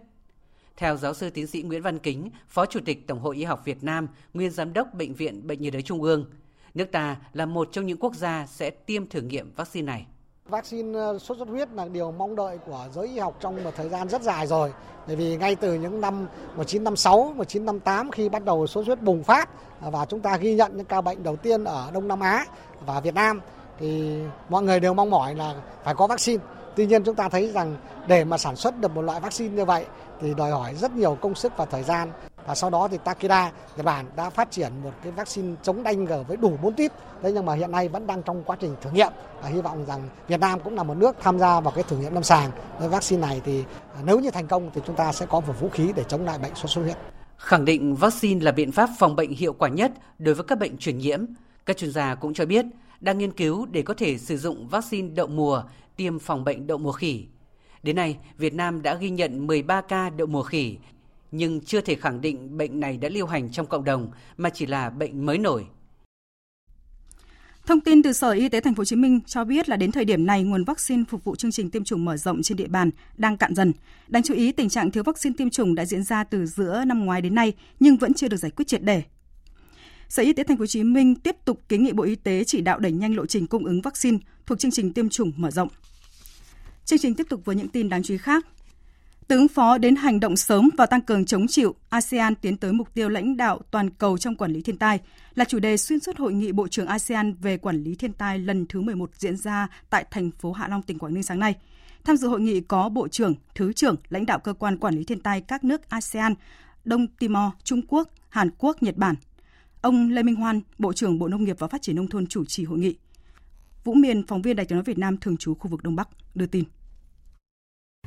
[0.78, 3.62] Theo giáo sư tiến sĩ Nguyễn Văn Kính, Phó Chủ tịch Tổng hội Y học
[3.66, 6.26] Việt Nam, nguyên giám đốc Bệnh viện Bệnh nhiệt đới Trung ương,
[6.74, 10.06] nước ta là một trong những quốc gia sẽ tiêm thử nghiệm vaccine này.
[10.50, 13.72] Vaccine ờ, sốt xuất huyết là điều mong đợi của giới y học trong một
[13.76, 14.74] thời gian rất dài rồi.
[15.08, 19.24] Bởi vì ngay từ những năm 1956, 1958 khi bắt đầu sốt xuất huyết bùng
[19.24, 19.50] phát
[19.82, 22.46] ờ, và chúng ta ghi nhận những ca bệnh đầu tiên ở Đông Nam Á
[22.86, 23.42] và Việt Nam
[23.80, 26.44] thì mọi người đều mong mỏi là phải có vaccine.
[26.76, 27.76] Tuy nhiên chúng ta thấy rằng
[28.08, 29.86] để mà sản xuất được một loại vaccine như vậy
[30.22, 32.12] thì đòi hỏi rất nhiều công sức và thời gian.
[32.48, 36.06] Và sau đó thì Takeda, Nhật Bản đã phát triển một cái vaccine chống đanh
[36.06, 36.92] g với đủ 4 tuyếp.
[37.22, 39.86] Thế nhưng mà hiện nay vẫn đang trong quá trình thử nghiệm và hy vọng
[39.86, 42.52] rằng Việt Nam cũng là một nước tham gia vào cái thử nghiệm lâm sàng.
[42.80, 43.64] Với vaccine này thì
[43.96, 46.26] à, nếu như thành công thì chúng ta sẽ có một vũ khí để chống
[46.26, 46.98] lại bệnh sốt xuất huyết.
[47.38, 50.78] Khẳng định vaccine là biện pháp phòng bệnh hiệu quả nhất đối với các bệnh
[50.78, 51.26] truyền nhiễm.
[51.66, 52.66] Các chuyên gia cũng cho biết
[53.00, 55.64] đang nghiên cứu để có thể sử dụng vaccine đậu mùa
[55.96, 57.26] tiêm phòng bệnh đậu mùa khỉ.
[57.84, 60.78] Đến nay, Việt Nam đã ghi nhận 13 ca đậu mùa khỉ,
[61.36, 64.66] nhưng chưa thể khẳng định bệnh này đã lưu hành trong cộng đồng, mà chỉ
[64.66, 65.66] là bệnh mới nổi.
[67.66, 69.92] Thông tin từ Sở Y tế Thành phố Hồ Chí Minh cho biết là đến
[69.92, 72.68] thời điểm này, nguồn vaccine phục vụ chương trình tiêm chủng mở rộng trên địa
[72.68, 73.74] bàn đang cạn dần.
[74.08, 77.06] Đáng chú ý, tình trạng thiếu vaccine tiêm chủng đã diễn ra từ giữa năm
[77.06, 79.04] ngoái đến nay, nhưng vẫn chưa được giải quyết triệt để.
[80.10, 82.44] Sở Y tế Thành phố Hồ Chí Minh tiếp tục kiến nghị Bộ Y tế
[82.44, 85.52] chỉ đạo đẩy nhanh lộ trình cung ứng vaccine thuộc chương trình tiêm chủng mở
[85.52, 85.68] rộng.
[86.86, 88.46] Chương trình tiếp tục với những tin đáng chú ý khác.
[89.28, 92.74] Từ ứng phó đến hành động sớm và tăng cường chống chịu, ASEAN tiến tới
[92.74, 95.00] mục tiêu lãnh đạo toàn cầu trong quản lý thiên tai
[95.36, 98.40] là chủ đề xuyên suốt hội nghị Bộ trưởng ASEAN về quản lý thiên tai
[98.40, 101.56] lần thứ 11 diễn ra tại thành phố Hạ Long, tỉnh Quảng Ninh sáng nay.
[102.04, 105.04] Tham dự hội nghị có Bộ trưởng, Thứ trưởng, lãnh đạo cơ quan quản lý
[105.04, 106.34] thiên tai các nước ASEAN,
[106.86, 109.16] Đông Timor, Trung Quốc, Hàn Quốc, Nhật Bản.
[109.82, 112.46] Ông Lê Minh Hoan, Bộ trưởng Bộ Nông nghiệp và Phát triển Nông thôn chủ
[112.46, 112.96] trì hội nghị.
[113.84, 116.10] Vũ Miền, phóng viên Đài tiếng nói Việt Nam thường trú khu vực Đông Bắc,
[116.36, 116.64] đưa tin.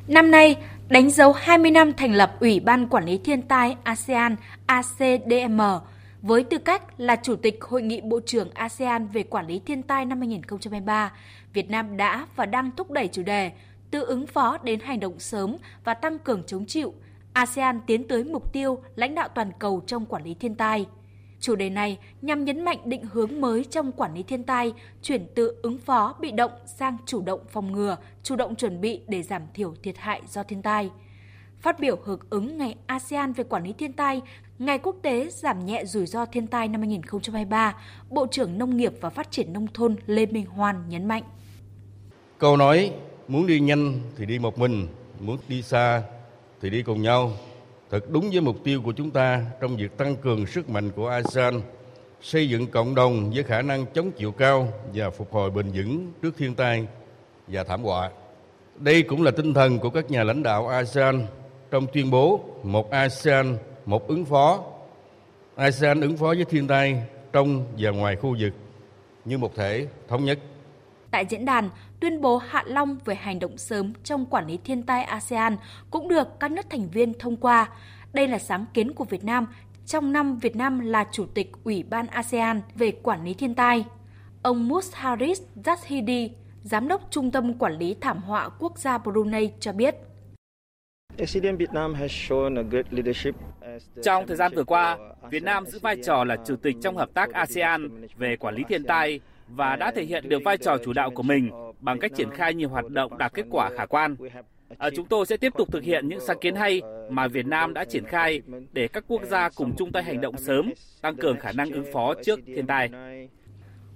[0.07, 0.57] Năm nay,
[0.89, 5.61] đánh dấu 20 năm thành lập Ủy ban Quản lý Thiên tai ASEAN ACDM
[6.21, 9.83] với tư cách là Chủ tịch Hội nghị Bộ trưởng ASEAN về Quản lý Thiên
[9.83, 11.11] tai năm 2023,
[11.53, 13.51] Việt Nam đã và đang thúc đẩy chủ đề
[13.91, 16.93] từ ứng phó đến hành động sớm và tăng cường chống chịu,
[17.33, 20.85] ASEAN tiến tới mục tiêu lãnh đạo toàn cầu trong quản lý thiên tai.
[21.39, 25.27] Chủ đề này nhằm nhấn mạnh định hướng mới trong quản lý thiên tai, chuyển
[25.35, 29.23] từ ứng phó bị động sang chủ động phòng ngừa, chủ động chuẩn bị để
[29.23, 30.89] giảm thiểu thiệt hại do thiên tai.
[31.59, 34.21] Phát biểu hưởng ứng Ngày ASEAN về quản lý thiên tai,
[34.59, 37.75] Ngày quốc tế giảm nhẹ rủi ro thiên tai năm 2023,
[38.09, 41.23] Bộ trưởng Nông nghiệp và Phát triển Nông thôn Lê Minh Hoan nhấn mạnh.
[42.37, 42.91] Câu nói
[43.27, 44.87] muốn đi nhanh thì đi một mình,
[45.19, 46.03] muốn đi xa
[46.61, 47.31] thì đi cùng nhau
[47.91, 51.07] thật đúng với mục tiêu của chúng ta trong việc tăng cường sức mạnh của
[51.07, 51.61] ASEAN,
[52.21, 56.11] xây dựng cộng đồng với khả năng chống chịu cao và phục hồi bền vững
[56.21, 56.87] trước thiên tai
[57.47, 58.09] và thảm họa.
[58.75, 61.25] Đây cũng là tinh thần của các nhà lãnh đạo ASEAN
[61.71, 64.63] trong tuyên bố một ASEAN, một ứng phó.
[65.55, 68.53] ASEAN ứng phó với thiên tai trong và ngoài khu vực
[69.25, 70.39] như một thể thống nhất.
[71.11, 71.69] Tại diễn đàn,
[71.99, 75.57] tuyên bố Hạ Long về hành động sớm trong quản lý thiên tai ASEAN
[75.91, 77.69] cũng được các nước thành viên thông qua.
[78.13, 79.47] Đây là sáng kiến của Việt Nam
[79.85, 83.85] trong năm Việt Nam là Chủ tịch Ủy ban ASEAN về quản lý thiên tai.
[84.43, 86.29] Ông Musharis Zahidi,
[86.63, 89.95] Giám đốc Trung tâm Quản lý Thảm họa Quốc gia Brunei cho biết.
[94.03, 94.97] Trong thời gian vừa qua,
[95.29, 98.63] Việt Nam giữ vai trò là chủ tịch trong hợp tác ASEAN về quản lý
[98.69, 102.11] thiên tai và đã thể hiện được vai trò chủ đạo của mình bằng cách
[102.15, 104.15] triển khai nhiều hoạt động đạt kết quả khả quan.
[104.77, 107.73] À, chúng tôi sẽ tiếp tục thực hiện những sáng kiến hay mà Việt Nam
[107.73, 108.41] đã triển khai
[108.73, 111.85] để các quốc gia cùng chung tay hành động sớm, tăng cường khả năng ứng
[111.93, 112.89] phó trước thiên tai.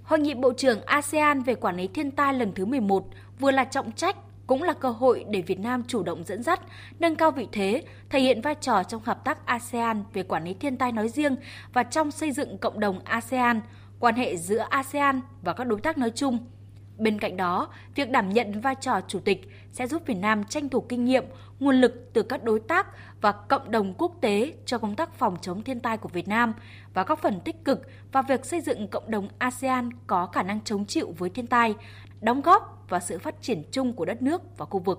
[0.02, 3.04] Hội nghị Bộ trưởng ASEAN về quản lý thiên tai lần thứ 11
[3.38, 4.16] vừa là trọng trách
[4.46, 6.60] cũng là cơ hội để Việt Nam chủ động dẫn dắt,
[6.98, 10.54] nâng cao vị thế, thể hiện vai trò trong hợp tác ASEAN về quản lý
[10.54, 11.36] thiên tai nói riêng
[11.72, 13.60] và trong xây dựng cộng đồng ASEAN,
[14.00, 16.38] quan hệ giữa ASEAN và các đối tác nói chung.
[16.98, 20.68] Bên cạnh đó, việc đảm nhận vai trò chủ tịch sẽ giúp Việt Nam tranh
[20.68, 21.24] thủ kinh nghiệm,
[21.60, 22.86] nguồn lực từ các đối tác
[23.20, 26.54] và cộng đồng quốc tế cho công tác phòng chống thiên tai của Việt Nam
[26.94, 30.60] và góp phần tích cực vào việc xây dựng cộng đồng ASEAN có khả năng
[30.64, 31.74] chống chịu với thiên tai,
[32.20, 34.98] đóng góp vào sự phát triển chung của đất nước và khu vực.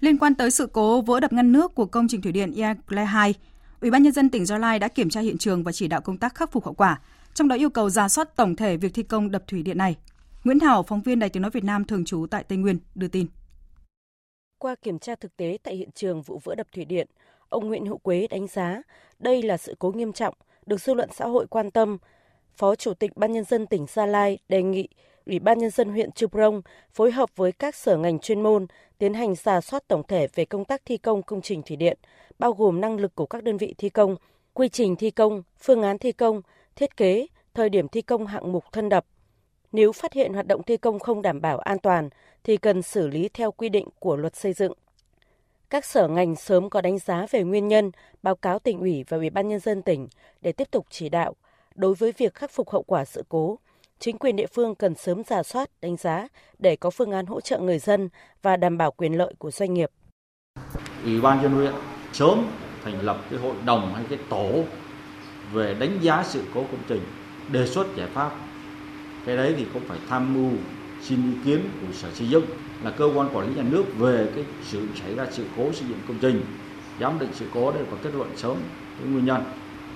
[0.00, 3.04] Liên quan tới sự cố vỡ đập ngăn nước của công trình thủy điện Iagle
[3.04, 3.34] 2,
[3.80, 6.00] Ủy ban nhân dân tỉnh Gia Lai đã kiểm tra hiện trường và chỉ đạo
[6.00, 7.00] công tác khắc phục hậu quả,
[7.34, 9.96] trong đó yêu cầu ra soát tổng thể việc thi công đập thủy điện này.
[10.44, 13.08] Nguyễn Thảo, phóng viên Đài Tiếng nói Việt Nam thường trú tại Tây Nguyên đưa
[13.08, 13.26] tin.
[14.58, 17.06] Qua kiểm tra thực tế tại hiện trường vụ vỡ đập thủy điện,
[17.48, 18.82] ông Nguyễn Hữu Quế đánh giá
[19.18, 20.34] đây là sự cố nghiêm trọng,
[20.66, 21.98] được dư luận xã hội quan tâm.
[22.56, 24.88] Phó Chủ tịch Ban Nhân dân tỉnh Gia Lai đề nghị
[25.26, 28.66] Ủy ban Nhân dân huyện Chư Prong phối hợp với các sở ngành chuyên môn
[28.98, 31.98] tiến hành giả soát tổng thể về công tác thi công công trình thủy điện,
[32.38, 34.16] bao gồm năng lực của các đơn vị thi công,
[34.54, 36.42] quy trình thi công, phương án thi công,
[36.76, 39.04] thiết kế, thời điểm thi công hạng mục thân đập.
[39.72, 42.08] Nếu phát hiện hoạt động thi công không đảm bảo an toàn
[42.44, 44.72] thì cần xử lý theo quy định của luật xây dựng.
[45.70, 47.90] Các sở ngành sớm có đánh giá về nguyên nhân,
[48.22, 50.08] báo cáo tỉnh ủy và ủy ban nhân dân tỉnh
[50.40, 51.34] để tiếp tục chỉ đạo.
[51.74, 53.58] Đối với việc khắc phục hậu quả sự cố,
[53.98, 57.40] chính quyền địa phương cần sớm giả soát, đánh giá để có phương án hỗ
[57.40, 58.08] trợ người dân
[58.42, 59.90] và đảm bảo quyền lợi của doanh nghiệp.
[61.04, 61.72] Ủy ban dân huyện
[62.12, 62.46] sớm
[62.84, 64.64] thành lập cái hội đồng hay cái tổ
[65.52, 67.02] về đánh giá sự cố công trình,
[67.48, 68.30] đề xuất giải pháp.
[69.26, 70.50] Cái đấy thì cũng phải tham mưu
[71.00, 72.44] xin ý kiến của Sở Xây dựng
[72.84, 75.88] là cơ quan quản lý nhà nước về cái sự xảy ra sự cố xây
[75.88, 76.44] dựng công trình,
[77.00, 78.56] giám định sự cố để có kết luận sớm
[78.98, 79.42] cái nguyên nhân.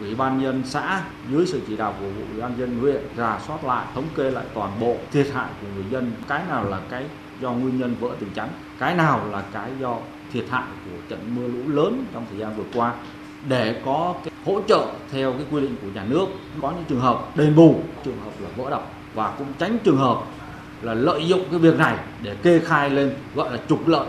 [0.00, 3.64] Ủy ban nhân xã dưới sự chỉ đạo của Ủy ban dân huyện rà soát
[3.64, 7.04] lại, thống kê lại toàn bộ thiệt hại của người dân, cái nào là cái
[7.40, 9.98] do nguyên nhân vỡ tường chắn, cái nào là cái do
[10.32, 12.94] thiệt hại của trận mưa lũ lớn trong thời gian vừa qua
[13.48, 16.26] để có cái hỗ trợ theo cái quy định của nhà nước
[16.62, 19.96] có những trường hợp đền bù, trường hợp là vỡ đập và cũng tránh trường
[19.96, 20.22] hợp
[20.82, 24.08] là lợi dụng cái việc này để kê khai lên, gọi là trục lợi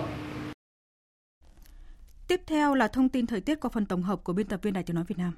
[2.28, 4.74] Tiếp theo là thông tin thời tiết qua phần tổng hợp của biên tập viên
[4.74, 5.34] Đài Tiếng nói Việt Nam.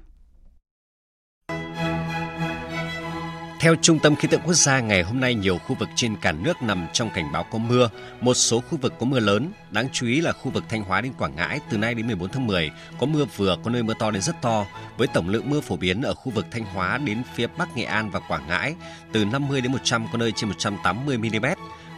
[3.60, 6.32] Theo Trung tâm Khí tượng Quốc gia, ngày hôm nay nhiều khu vực trên cả
[6.32, 7.90] nước nằm trong cảnh báo có mưa.
[8.20, 11.00] Một số khu vực có mưa lớn, đáng chú ý là khu vực Thanh Hóa
[11.00, 13.94] đến Quảng Ngãi từ nay đến 14 tháng 10 có mưa vừa, có nơi mưa
[13.98, 16.98] to đến rất to, với tổng lượng mưa phổ biến ở khu vực Thanh Hóa
[16.98, 18.74] đến phía Bắc Nghệ An và Quảng Ngãi
[19.12, 21.46] từ 50 đến 100 có nơi trên 180 mm.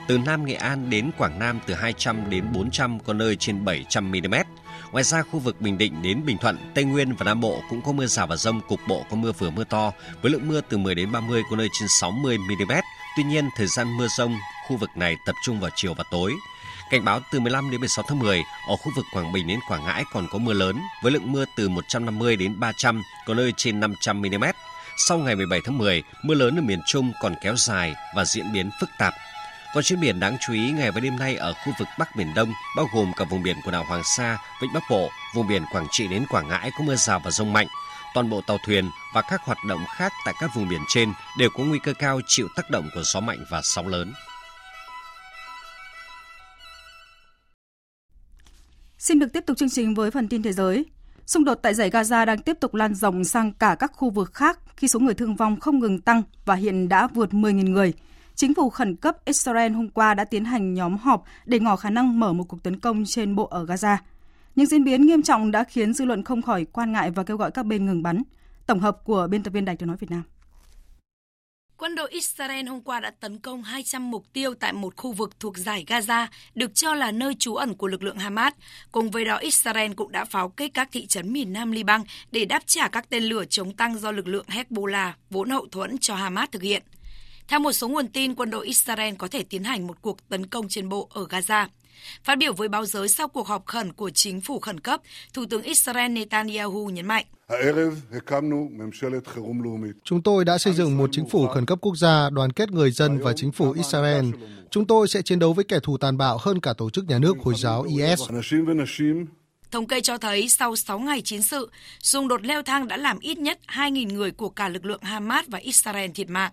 [0.08, 4.10] Từ Nam Nghệ An đến Quảng Nam từ 200 đến 400 có nơi trên 700
[4.10, 4.34] mm.
[4.92, 7.82] Ngoài ra, khu vực Bình Định đến Bình Thuận, Tây Nguyên và Nam Bộ cũng
[7.82, 10.60] có mưa rào và rông, cục bộ có mưa vừa mưa to, với lượng mưa
[10.60, 12.72] từ 10 đến 30 có nơi trên 60 mm.
[13.16, 14.36] Tuy nhiên, thời gian mưa rông
[14.68, 16.34] khu vực này tập trung vào chiều và tối.
[16.90, 19.84] Cảnh báo từ 15 đến 16 tháng 10, ở khu vực Quảng Bình đến Quảng
[19.84, 23.80] Ngãi còn có mưa lớn, với lượng mưa từ 150 đến 300, có nơi trên
[23.80, 24.44] 500 mm.
[24.96, 28.52] Sau ngày 17 tháng 10, mưa lớn ở miền Trung còn kéo dài và diễn
[28.52, 29.14] biến phức tạp
[29.74, 32.34] còn trên biển đáng chú ý ngày và đêm nay ở khu vực Bắc Biển
[32.34, 35.62] Đông, bao gồm cả vùng biển quần đảo Hoàng Sa, Vịnh Bắc Bộ, vùng biển
[35.72, 37.66] Quảng Trị đến Quảng Ngãi có mưa rào và rông mạnh.
[38.14, 41.50] Toàn bộ tàu thuyền và các hoạt động khác tại các vùng biển trên đều
[41.50, 44.12] có nguy cơ cao chịu tác động của gió mạnh và sóng lớn.
[48.98, 50.84] Xin được tiếp tục chương trình với phần tin thế giới.
[51.26, 54.34] Xung đột tại giải Gaza đang tiếp tục lan rộng sang cả các khu vực
[54.34, 57.92] khác khi số người thương vong không ngừng tăng và hiện đã vượt 10.000 người.
[58.34, 61.90] Chính phủ khẩn cấp Israel hôm qua đã tiến hành nhóm họp để ngỏ khả
[61.90, 63.96] năng mở một cuộc tấn công trên bộ ở Gaza.
[64.54, 67.36] Những diễn biến nghiêm trọng đã khiến dư luận không khỏi quan ngại và kêu
[67.36, 68.22] gọi các bên ngừng bắn.
[68.66, 70.22] Tổng hợp của biên tập viên Đài tiếng nói Việt Nam.
[71.76, 75.40] Quân đội Israel hôm qua đã tấn công 200 mục tiêu tại một khu vực
[75.40, 78.52] thuộc giải Gaza, được cho là nơi trú ẩn của lực lượng Hamas.
[78.92, 82.44] Cùng với đó, Israel cũng đã pháo kích các thị trấn miền Nam Liban để
[82.44, 86.14] đáp trả các tên lửa chống tăng do lực lượng Hezbollah, vốn hậu thuẫn cho
[86.14, 86.82] Hamas thực hiện.
[87.52, 90.46] Theo một số nguồn tin, quân đội Israel có thể tiến hành một cuộc tấn
[90.46, 91.66] công trên bộ ở Gaza.
[92.24, 95.00] Phát biểu với báo giới sau cuộc họp khẩn của chính phủ khẩn cấp,
[95.34, 97.24] Thủ tướng Israel Netanyahu nhấn mạnh.
[100.04, 102.90] Chúng tôi đã xây dựng một chính phủ khẩn cấp quốc gia đoàn kết người
[102.90, 104.30] dân và chính phủ Israel.
[104.70, 107.18] Chúng tôi sẽ chiến đấu với kẻ thù tàn bạo hơn cả tổ chức nhà
[107.18, 108.20] nước Hồi giáo IS.
[109.70, 113.18] Thống kê cho thấy sau 6 ngày chiến sự, xung đột leo thang đã làm
[113.18, 116.52] ít nhất 2.000 người của cả lực lượng Hamas và Israel thiệt mạng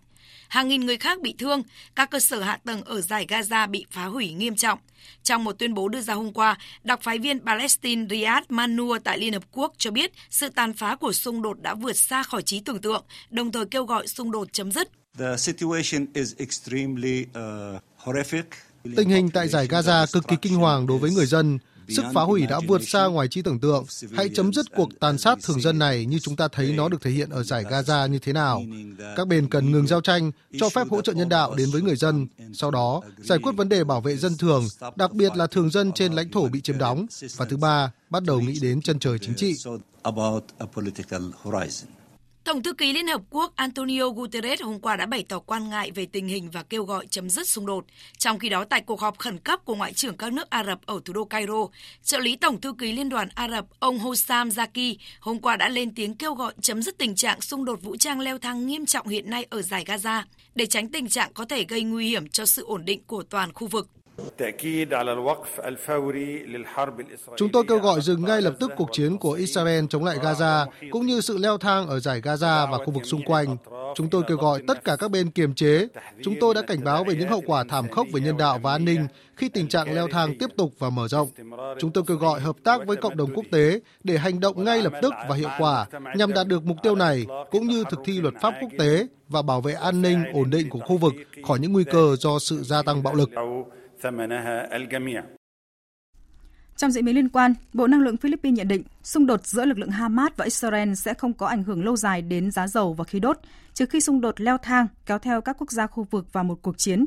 [0.49, 1.63] hàng nghìn người khác bị thương,
[1.95, 4.79] các cơ sở hạ tầng ở giải Gaza bị phá hủy nghiêm trọng.
[5.23, 9.17] Trong một tuyên bố đưa ra hôm qua, đặc phái viên Palestine Riyad Manur tại
[9.17, 12.41] Liên Hợp Quốc cho biết sự tàn phá của xung đột đã vượt xa khỏi
[12.41, 14.89] trí tưởng tượng, đồng thời kêu gọi xung đột chấm dứt.
[15.19, 18.43] The situation is extremely uh, horrific.
[18.95, 21.59] Tình hình tại giải Gaza cực kỳ kinh hoàng đối với người dân.
[21.95, 23.85] Sức phá hủy đã vượt xa ngoài trí tưởng tượng.
[24.13, 27.01] Hãy chấm dứt cuộc tàn sát thường dân này như chúng ta thấy nó được
[27.01, 28.63] thể hiện ở giải Gaza như thế nào.
[29.15, 31.95] Các bên cần ngừng giao tranh, cho phép hỗ trợ nhân đạo đến với người
[31.95, 32.27] dân.
[32.53, 35.91] Sau đó, giải quyết vấn đề bảo vệ dân thường, đặc biệt là thường dân
[35.91, 37.05] trên lãnh thổ bị chiếm đóng.
[37.37, 39.55] Và thứ ba, bắt đầu nghĩ đến chân trời chính trị.
[42.49, 45.91] Tổng thư ký Liên Hợp Quốc Antonio Guterres hôm qua đã bày tỏ quan ngại
[45.91, 47.85] về tình hình và kêu gọi chấm dứt xung đột.
[48.17, 50.85] Trong khi đó, tại cuộc họp khẩn cấp của Ngoại trưởng các nước Ả Rập
[50.85, 51.67] ở thủ đô Cairo,
[52.03, 55.69] trợ lý Tổng thư ký Liên đoàn Ả Rập ông Hossam Zaki hôm qua đã
[55.69, 58.85] lên tiếng kêu gọi chấm dứt tình trạng xung đột vũ trang leo thang nghiêm
[58.85, 60.23] trọng hiện nay ở giải Gaza,
[60.55, 63.53] để tránh tình trạng có thể gây nguy hiểm cho sự ổn định của toàn
[63.53, 63.89] khu vực.
[67.37, 70.65] Chúng tôi kêu gọi dừng ngay lập tức cuộc chiến của Israel chống lại Gaza,
[70.91, 73.57] cũng như sự leo thang ở giải Gaza và khu vực xung quanh.
[73.95, 75.87] Chúng tôi kêu gọi tất cả các bên kiềm chế.
[76.23, 78.71] Chúng tôi đã cảnh báo về những hậu quả thảm khốc về nhân đạo và
[78.71, 81.29] an ninh khi tình trạng leo thang tiếp tục và mở rộng.
[81.79, 84.81] Chúng tôi kêu gọi hợp tác với cộng đồng quốc tế để hành động ngay
[84.81, 88.21] lập tức và hiệu quả nhằm đạt được mục tiêu này, cũng như thực thi
[88.21, 91.13] luật pháp quốc tế và bảo vệ an ninh ổn định của khu vực
[91.47, 93.29] khỏi những nguy cơ do sự gia tăng bạo lực.
[94.02, 95.22] ثمنها الجميع
[96.76, 99.78] trong diễn biến liên quan, Bộ Năng lượng Philippines nhận định xung đột giữa lực
[99.78, 103.04] lượng Hamas và Israel sẽ không có ảnh hưởng lâu dài đến giá dầu và
[103.04, 103.38] khí đốt,
[103.74, 106.58] trừ khi xung đột leo thang kéo theo các quốc gia khu vực vào một
[106.62, 107.04] cuộc chiến.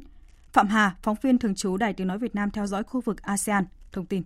[0.52, 3.22] Phạm Hà, phóng viên thường trú Đài Tiếng Nói Việt Nam theo dõi khu vực
[3.22, 4.24] ASEAN, thông tin.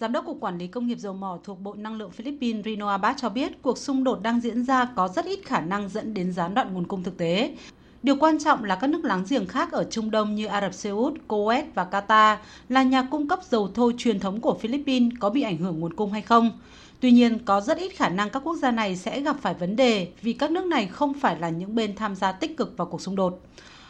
[0.00, 2.88] Giám đốc Cục Quản lý Công nghiệp Dầu mỏ thuộc Bộ Năng lượng Philippines Rino
[2.88, 6.14] Abad cho biết cuộc xung đột đang diễn ra có rất ít khả năng dẫn
[6.14, 7.56] đến gián đoạn nguồn cung thực tế.
[8.05, 10.73] Điều quan trọng là các nước láng giềng khác ở Trung Đông như Ả Rập
[10.73, 12.37] Xê Út, Kuwait và Qatar
[12.69, 15.93] là nhà cung cấp dầu thô truyền thống của Philippines có bị ảnh hưởng nguồn
[15.93, 16.51] cung hay không.
[16.99, 19.75] Tuy nhiên, có rất ít khả năng các quốc gia này sẽ gặp phải vấn
[19.75, 22.87] đề vì các nước này không phải là những bên tham gia tích cực vào
[22.87, 23.41] cuộc xung đột.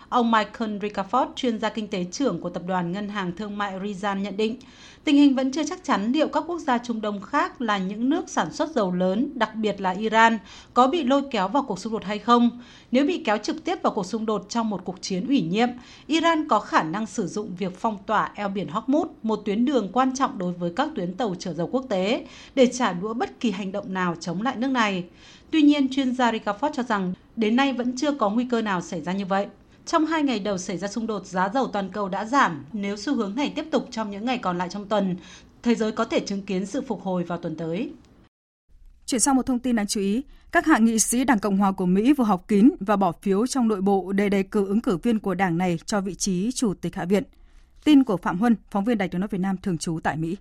[0.10, 3.80] Ông Michael Ricafort, chuyên gia kinh tế trưởng của Tập đoàn Ngân hàng Thương mại
[3.80, 4.58] Rizan nhận định,
[5.04, 8.10] tình hình vẫn chưa chắc chắn liệu các quốc gia Trung Đông khác là những
[8.10, 10.38] nước sản xuất dầu lớn, đặc biệt là Iran,
[10.74, 12.62] có bị lôi kéo vào cuộc xung đột hay không.
[12.91, 15.70] Nếu bị kéo trực tiếp vào cuộc xung đột trong một cuộc chiến ủy nhiệm,
[16.08, 19.89] Iran có khả năng sử dụng việc phong tỏa eo biển Hormuz, một tuyến đường
[19.94, 22.26] quan trọng đối với các tuyến tàu chở dầu quốc tế,
[22.56, 25.03] để trả đũa bất kỳ hành động nào chống lại nước này.
[25.51, 28.82] Tuy nhiên, chuyên gia Ricafort cho rằng đến nay vẫn chưa có nguy cơ nào
[28.82, 29.47] xảy ra như vậy.
[29.86, 32.65] Trong hai ngày đầu xảy ra xung đột, giá dầu toàn cầu đã giảm.
[32.73, 35.15] Nếu xu hướng này tiếp tục trong những ngày còn lại trong tuần,
[35.63, 37.91] thế giới có thể chứng kiến sự phục hồi vào tuần tới.
[39.05, 41.71] Chuyển sang một thông tin đáng chú ý, các hạ nghị sĩ Đảng Cộng hòa
[41.71, 44.81] của Mỹ vừa họp kín và bỏ phiếu trong nội bộ để đề cử ứng
[44.81, 47.23] cử viên của đảng này cho vị trí Chủ tịch Hạ viện.
[47.83, 50.38] Tin của Phạm Huân, phóng viên Đài tiếng nói Việt Nam thường trú tại Mỹ.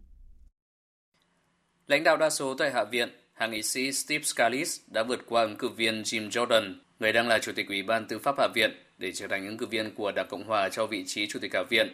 [1.86, 5.42] Lãnh đạo đa số tại Hạ viện, hạ nghị sĩ Steve Scalise đã vượt qua
[5.42, 8.48] ứng cử viên Jim Jordan, người đang là Chủ tịch Ủy ban Tư pháp Hạ
[8.54, 11.38] viện, để trở thành ứng cử viên của Đảng Cộng hòa cho vị trí Chủ
[11.38, 11.88] tịch Hạ viện.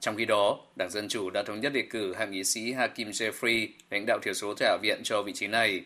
[0.00, 3.10] Trong khi đó, Đảng Dân Chủ đã thống nhất đề cử hạ nghị sĩ Hakim
[3.10, 5.84] Jeffrey, lãnh đạo thiểu số tại Hạ viện cho vị trí này.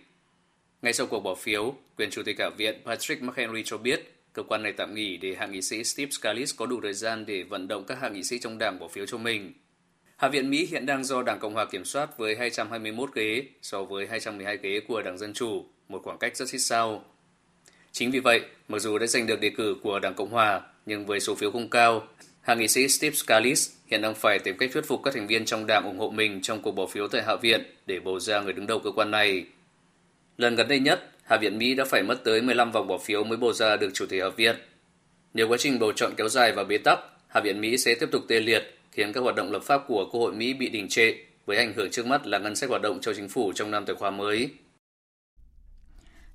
[0.82, 4.42] Ngay sau cuộc bỏ phiếu, quyền Chủ tịch Hạ viện Patrick McHenry cho biết cơ
[4.42, 7.42] quan này tạm nghỉ để hạ nghị sĩ Steve Scalise có đủ thời gian để
[7.42, 9.52] vận động các hạ nghị sĩ trong đảng bỏ phiếu cho mình.
[10.16, 13.84] Hạ viện Mỹ hiện đang do Đảng Cộng hòa kiểm soát với 221 ghế so
[13.84, 17.04] với 212 ghế của Đảng Dân Chủ, một khoảng cách rất xích sao.
[17.98, 21.06] Chính vì vậy, mặc dù đã giành được đề cử của Đảng Cộng hòa, nhưng
[21.06, 22.08] với số phiếu không cao,
[22.40, 25.44] hạ nghị sĩ Steve Scalise hiện đang phải tìm cách thuyết phục các thành viên
[25.44, 28.40] trong đảng ủng hộ mình trong cuộc bỏ phiếu tại Hạ viện để bầu ra
[28.40, 29.44] người đứng đầu cơ quan này.
[30.38, 33.24] Lần gần đây nhất, Hạ viện Mỹ đã phải mất tới 15 vòng bỏ phiếu
[33.24, 34.56] mới bầu ra được chủ tịch Hạ viện.
[35.34, 38.08] Nếu quá trình bầu chọn kéo dài và bế tắc, Hạ viện Mỹ sẽ tiếp
[38.12, 40.88] tục tê liệt, khiến các hoạt động lập pháp của Quốc hội Mỹ bị đình
[40.88, 41.14] trệ,
[41.46, 43.84] với ảnh hưởng trước mắt là ngân sách hoạt động cho chính phủ trong năm
[43.86, 44.50] tài khoá mới.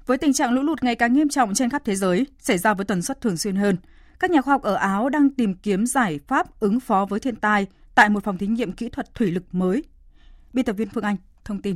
[0.05, 2.73] Với tình trạng lũ lụt ngày càng nghiêm trọng trên khắp thế giới, xảy ra
[2.73, 3.77] với tần suất thường xuyên hơn,
[4.19, 7.35] các nhà khoa học ở Áo đang tìm kiếm giải pháp ứng phó với thiên
[7.35, 9.83] tai tại một phòng thí nghiệm kỹ thuật thủy lực mới.
[10.53, 11.75] Biên tập viên Phương Anh thông tin.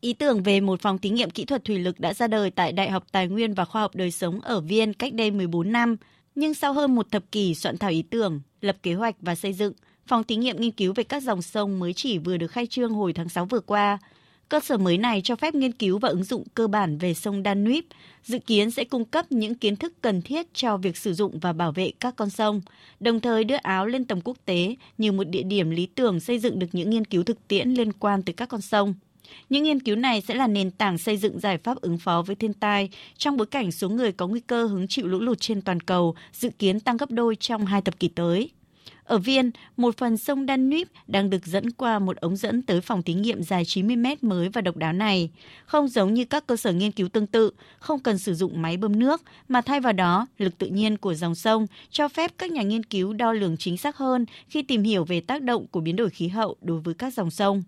[0.00, 2.72] Ý tưởng về một phòng thí nghiệm kỹ thuật thủy lực đã ra đời tại
[2.72, 5.96] Đại học Tài nguyên và Khoa học Đời sống ở Viên cách đây 14 năm.
[6.34, 9.52] Nhưng sau hơn một thập kỷ soạn thảo ý tưởng, lập kế hoạch và xây
[9.52, 9.72] dựng,
[10.06, 12.92] phòng thí nghiệm nghiên cứu về các dòng sông mới chỉ vừa được khai trương
[12.92, 13.98] hồi tháng 6 vừa qua.
[14.52, 17.42] Cơ sở mới này cho phép nghiên cứu và ứng dụng cơ bản về sông
[17.44, 17.80] Danube,
[18.24, 21.52] dự kiến sẽ cung cấp những kiến thức cần thiết cho việc sử dụng và
[21.52, 22.60] bảo vệ các con sông,
[23.00, 26.38] đồng thời đưa Áo lên tầm quốc tế như một địa điểm lý tưởng xây
[26.38, 28.94] dựng được những nghiên cứu thực tiễn liên quan tới các con sông.
[29.48, 32.36] Những nghiên cứu này sẽ là nền tảng xây dựng giải pháp ứng phó với
[32.36, 35.62] thiên tai trong bối cảnh số người có nguy cơ hứng chịu lũ lụt trên
[35.62, 38.50] toàn cầu dự kiến tăng gấp đôi trong hai thập kỷ tới.
[39.04, 43.02] Ở Viên, một phần sông Danube đang được dẫn qua một ống dẫn tới phòng
[43.02, 45.30] thí nghiệm dài 90 mét mới và độc đáo này.
[45.64, 48.76] Không giống như các cơ sở nghiên cứu tương tự, không cần sử dụng máy
[48.76, 52.50] bơm nước, mà thay vào đó, lực tự nhiên của dòng sông cho phép các
[52.50, 55.80] nhà nghiên cứu đo lường chính xác hơn khi tìm hiểu về tác động của
[55.80, 57.62] biến đổi khí hậu đối với các dòng sông.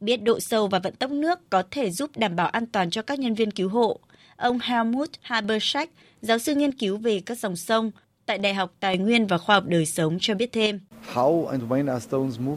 [0.00, 3.02] Biết độ sâu và vận tốc nước có thể giúp đảm bảo an toàn cho
[3.02, 4.00] các nhân viên cứu hộ.
[4.36, 5.92] Ông Helmut Habersack,
[6.22, 7.90] giáo sư nghiên cứu về các dòng sông,
[8.26, 10.80] tại Đại học Tài nguyên và Khoa học Đời sống cho biết thêm.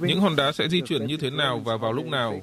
[0.01, 2.41] Những hòn đá sẽ di chuyển như thế nào và vào lúc nào?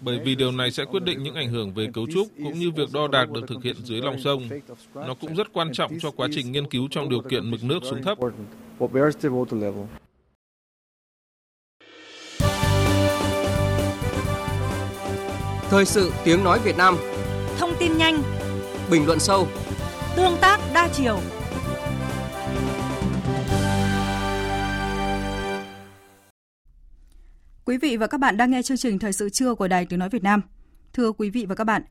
[0.00, 2.70] Bởi vì điều này sẽ quyết định những ảnh hưởng về cấu trúc cũng như
[2.70, 4.48] việc đo đạc được thực hiện dưới lòng sông.
[4.94, 7.78] Nó cũng rất quan trọng cho quá trình nghiên cứu trong điều kiện mực nước
[7.82, 8.18] xuống thấp.
[15.70, 16.96] Thời sự tiếng nói Việt Nam
[17.58, 18.22] Thông tin nhanh
[18.90, 19.48] Bình luận sâu
[20.16, 21.18] Tương tác đa chiều
[27.68, 29.98] Quý vị và các bạn đang nghe chương trình Thời sự trưa của Đài Tiếng
[29.98, 30.40] Nói Việt Nam.
[30.92, 31.82] Thưa quý vị và các bạn,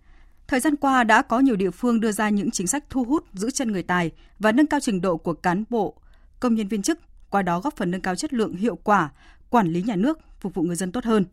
[0.48, 3.26] thời gian qua đã có nhiều địa phương đưa ra những chính sách thu hút,
[3.34, 5.96] giữ chân người tài và nâng cao trình độ của cán bộ,
[6.40, 7.00] công nhân viên chức,
[7.30, 9.10] qua đó góp phần nâng cao chất lượng hiệu quả,
[9.50, 11.26] quản lý nhà nước, phục vụ người dân tốt hơn.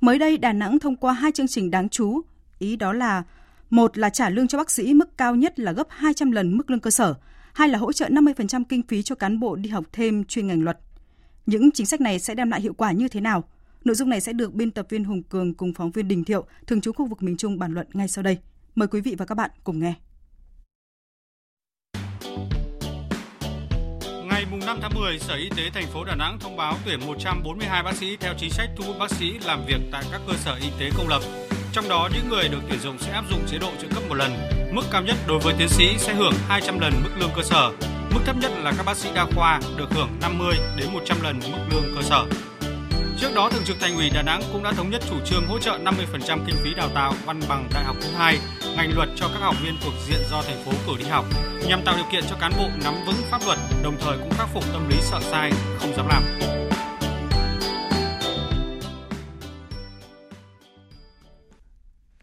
[0.00, 2.20] Mới đây, Đà Nẵng thông qua hai chương trình đáng chú,
[2.58, 3.22] ý đó là
[3.70, 6.70] một là trả lương cho bác sĩ mức cao nhất là gấp 200 lần mức
[6.70, 7.14] lương cơ sở,
[7.54, 10.62] hai là hỗ trợ 50% kinh phí cho cán bộ đi học thêm chuyên ngành
[10.62, 10.78] luật.
[11.46, 13.44] Những chính sách này sẽ đem lại hiệu quả như thế nào?
[13.86, 16.46] Nội dung này sẽ được biên tập viên Hùng Cường cùng phóng viên Đình Thiệu,
[16.66, 18.38] thường trú khu vực miền Trung bàn luận ngay sau đây.
[18.74, 19.94] Mời quý vị và các bạn cùng nghe.
[24.24, 27.82] Ngày 5 tháng 10, Sở Y tế thành phố Đà Nẵng thông báo tuyển 142
[27.82, 30.54] bác sĩ theo chính sách thu hút bác sĩ làm việc tại các cơ sở
[30.54, 31.20] y tế công lập.
[31.72, 34.14] Trong đó, những người được tuyển dụng sẽ áp dụng chế độ trợ cấp một
[34.14, 34.32] lần.
[34.72, 37.72] Mức cao nhất đối với tiến sĩ sẽ hưởng 200 lần mức lương cơ sở.
[38.14, 41.40] Mức thấp nhất là các bác sĩ đa khoa được hưởng 50 đến 100 lần
[41.52, 42.26] mức lương cơ sở.
[43.18, 45.58] Trước đó, Thường trực Thành ủy Đà Nẵng cũng đã thống nhất chủ trương hỗ
[45.58, 48.38] trợ 50% kinh phí đào tạo văn bằng đại học thứ hai,
[48.76, 51.24] ngành luật cho các học viên thuộc diện do thành phố cử đi học,
[51.68, 54.48] nhằm tạo điều kiện cho cán bộ nắm vững pháp luật, đồng thời cũng khắc
[54.54, 56.22] phục tâm lý sợ sai, không dám làm.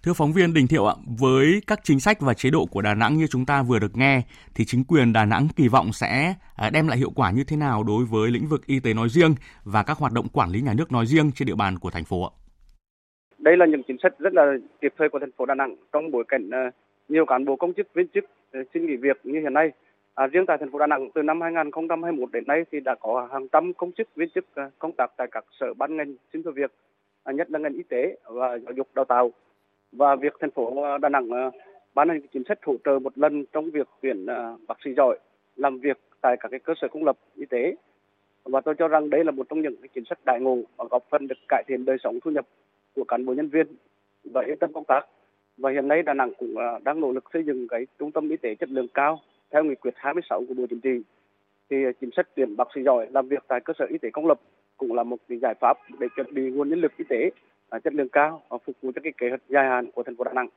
[0.05, 2.93] Thưa phóng viên Đình Thiệu ạ, với các chính sách và chế độ của Đà
[2.93, 4.21] Nẵng như chúng ta vừa được nghe
[4.55, 7.57] thì chính quyền Đà Nẵng kỳ vọng sẽ à, đem lại hiệu quả như thế
[7.57, 10.61] nào đối với lĩnh vực y tế nói riêng và các hoạt động quản lý
[10.61, 12.31] nhà nước nói riêng trên địa bàn của thành phố ạ?
[13.37, 14.45] Đây là những chính sách rất là
[14.81, 16.71] kịp thời của thành phố Đà Nẵng trong bối cảnh à,
[17.09, 19.71] nhiều cán bộ công chức viên chức à, xin nghỉ việc như hiện nay.
[20.15, 23.27] À, riêng tại thành phố Đà Nẵng từ năm 2021 đến nay thì đã có
[23.31, 24.45] hàng trăm công chức viên chức
[24.79, 26.71] công tác tại các sở ban ngành xin thôi việc,
[27.33, 29.31] nhất là ngành y tế và giáo dục đào tạo
[29.97, 31.51] và việc thành phố ờ, Đà Nẵng ờ,
[31.95, 35.19] ban hành chính sách hỗ trợ một lần trong việc tuyển ờ, bác sĩ giỏi
[35.55, 37.75] làm việc tại các cái cơ sở công lập y tế.
[38.43, 40.85] Và tôi cho rằng đây là một trong những cái chính sách đại ngộ và
[40.89, 42.45] góp phần được cải thiện đời sống thu nhập
[42.95, 43.67] của cán bộ nhân viên
[44.23, 45.01] và yên tâm công tác.
[45.57, 48.37] Và hiện nay Đà Nẵng cũng đang nỗ lực xây dựng cái trung tâm y
[48.37, 49.19] tế chất lượng cao
[49.51, 51.01] theo nghị quyết 26 của Bộ Chính trị.
[51.69, 54.27] Thì chính sách tuyển bác sĩ giỏi làm việc tại cơ sở y tế công
[54.27, 54.39] lập
[54.77, 57.31] cũng là một cái giải pháp để chuẩn bị nguồn nhân lực y tế
[57.73, 60.15] À, chất lượng cao và phục vụ cho cái kế hoạch dài hạn của thành
[60.17, 60.47] phố Đà Nẵng.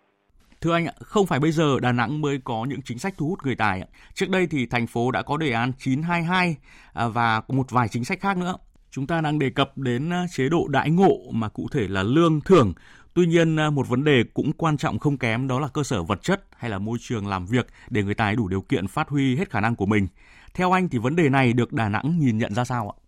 [0.60, 3.28] Thưa anh ạ, không phải bây giờ Đà Nẵng mới có những chính sách thu
[3.28, 3.82] hút người tài.
[4.14, 6.56] Trước đây thì thành phố đã có đề án 922
[6.92, 8.54] à, và một vài chính sách khác nữa.
[8.90, 12.02] Chúng ta đang đề cập đến à, chế độ đãi ngộ mà cụ thể là
[12.02, 12.72] lương thưởng.
[13.14, 16.22] Tuy nhiên một vấn đề cũng quan trọng không kém đó là cơ sở vật
[16.22, 19.36] chất hay là môi trường làm việc để người tài đủ điều kiện phát huy
[19.36, 20.06] hết khả năng của mình.
[20.54, 23.05] Theo anh thì vấn đề này được Đà Nẵng nhìn nhận ra sao ạ?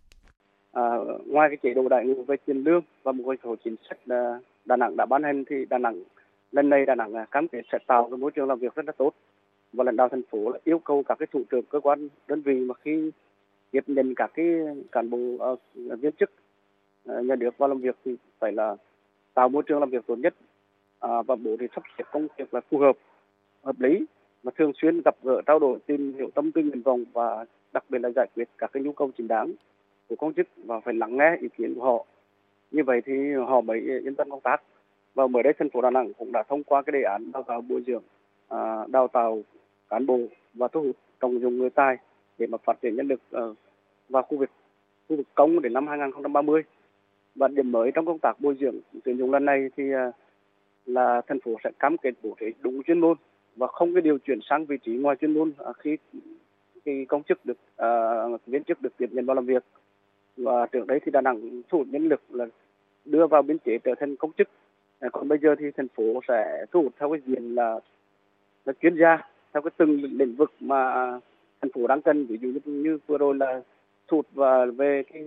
[0.71, 0.83] À,
[1.25, 4.39] ngoài cái chế độ đại ngũ về tiền lương và một số chính sách à,
[4.65, 6.03] Đà Nẵng đã ban hành thì Đà Nẵng
[6.51, 8.85] lần này Đà Nẵng à, cam kết sẽ tạo cái môi trường làm việc rất
[8.85, 9.13] là tốt.
[9.73, 12.41] Và lãnh đạo thành phố là yêu cầu các cái thủ trưởng cơ quan đơn
[12.41, 13.11] vị mà khi
[13.71, 14.45] tiếp nhận các cái
[14.91, 16.31] cán bộ uh, viên chức
[17.11, 18.75] uh, nhà nước vào làm việc thì phải là
[19.33, 20.33] tạo môi trường làm việc tốt nhất.
[21.05, 22.97] Uh, và bố thì sắp xếp công việc là phù hợp
[23.63, 24.05] hợp lý
[24.43, 27.83] và thường xuyên gặp gỡ trao đổi tìm hiểu tâm tư nguyện vọng và đặc
[27.89, 29.51] biệt là giải quyết các cái nhu cầu chính đáng
[30.09, 32.05] của công chức và phải lắng nghe ý kiến của họ.
[32.71, 33.13] Như vậy thì
[33.47, 34.61] họ mới yên tâm công tác.
[35.13, 37.43] Và mới đây thành phố Đà Nẵng cũng đã thông qua cái đề án đào
[37.43, 38.03] tạo bồi dưỡng
[38.49, 39.41] à, đào tạo
[39.89, 40.19] cán bộ
[40.53, 41.97] và thu hút trọng dụng người tài
[42.37, 43.53] để mà phát triển nhân lực ờ,
[44.09, 44.49] vào khu vực
[45.09, 46.61] khu vực công đến năm 2030
[47.35, 50.11] và điểm mới trong công tác bồi dưỡng tuyển dụng lần này thì à,
[50.85, 53.17] là thành phố sẽ cam kết bổ trí đúng chuyên môn
[53.55, 55.97] và không cái điều chuyển sang vị trí ngoài chuyên môn à, khi
[56.85, 57.57] khi công chức được
[58.35, 59.63] uh, viên chức được tiếp nhận vào làm việc
[60.37, 62.45] và trước đấy thì Đà Nẵng thu hút nhân lực là
[63.05, 64.49] đưa vào biên chế trở thành công chức.
[64.99, 67.79] À, còn bây giờ thì thành phố sẽ thu hút theo cái diện là,
[68.65, 69.17] là chuyên gia
[69.53, 71.11] theo cái từng lĩnh vực mà
[71.61, 72.25] thành phố đang cần.
[72.25, 73.61] Ví dụ như, như vừa rồi là
[74.07, 75.23] thu hút và về cái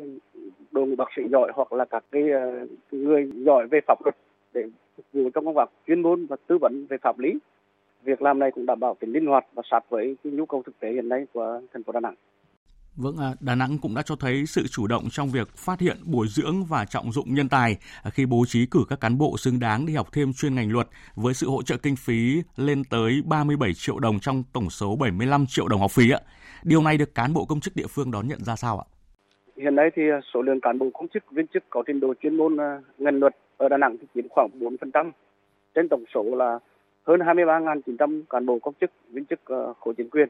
[0.71, 4.17] đội ngũ bác sĩ giỏi hoặc là các cái uh, người giỏi về pháp luật
[4.53, 4.65] để
[4.97, 7.39] phục vụ trong công việc chuyên môn và tư vấn về pháp lý.
[8.05, 10.63] Việc làm này cũng đảm bảo tính linh hoạt và sát với cái nhu cầu
[10.63, 12.15] thực tế hiện nay của thành phố Đà Nẵng.
[12.97, 15.97] Vâng, à, Đà Nẵng cũng đã cho thấy sự chủ động trong việc phát hiện,
[16.05, 17.77] bồi dưỡng và trọng dụng nhân tài
[18.13, 20.87] khi bố trí cử các cán bộ xứng đáng đi học thêm chuyên ngành luật
[21.15, 25.45] với sự hỗ trợ kinh phí lên tới 37 triệu đồng trong tổng số 75
[25.49, 26.11] triệu đồng học phí.
[26.11, 26.21] ạ.
[26.65, 28.87] Điều này được cán bộ công chức địa phương đón nhận ra sao ạ?
[29.57, 32.15] Hiện nay thì à, số lượng cán bộ công chức viên chức có trình độ
[32.23, 35.11] chuyên môn à, ngành luật ở Đà Nẵng thì chiếm khoảng 4%.
[35.75, 36.59] Trên tổng số là
[37.07, 39.41] hơn 23.900 cán bộ công chức viên chức
[39.81, 40.29] khối chính quyền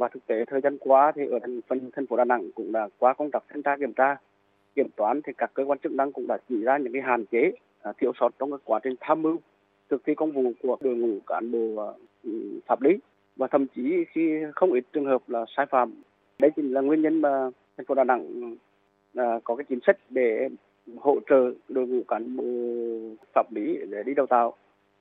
[0.00, 2.72] và thực tế thời gian qua thì ở thành phần thành phố Đà Nẵng cũng
[2.72, 4.16] đã qua công tác thanh tra kiểm tra
[4.74, 7.24] kiểm toán thì các cơ quan chức năng cũng đã chỉ ra những cái hạn
[7.26, 9.36] chế à, thiếu sót trong cái quá trình tham mưu
[9.90, 11.88] thực thi công vụ của đội ngũ cán bộ à,
[12.24, 12.30] ừ,
[12.66, 12.90] pháp lý.
[13.36, 15.94] Và thậm chí khi không ít trường hợp là sai phạm
[16.38, 18.54] đây chính là nguyên nhân mà thành phố Đà Nẵng
[19.14, 20.48] à, có cái chính sách để
[20.96, 22.44] hỗ trợ đội ngũ cán bộ
[23.34, 24.54] pháp lý để đi đào tạo.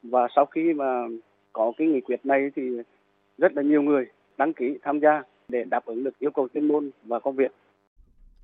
[0.03, 1.07] Và sau khi mà
[1.53, 2.61] có cái nghị quyết này thì
[3.37, 4.05] rất là nhiều người
[4.39, 7.51] đăng ký tham gia để đáp ứng được yêu cầu chuyên môn và công việc.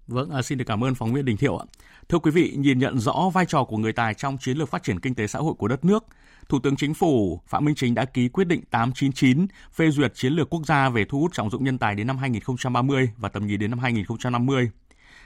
[0.08, 1.66] Vâng, à, xin được cảm ơn phóng viên Đình Thiệu ạ.
[2.10, 4.84] Thưa quý vị, nhìn nhận rõ vai trò của người tài trong chiến lược phát
[4.84, 6.06] triển kinh tế xã hội của đất nước,
[6.50, 10.34] Thủ tướng Chính phủ Phạm Minh Chính đã ký quyết định 899 phê duyệt chiến
[10.34, 13.48] lược quốc gia về thu hút trọng dụng nhân tài đến năm 2030 và tầm
[13.48, 14.72] nhìn đến năm 2050.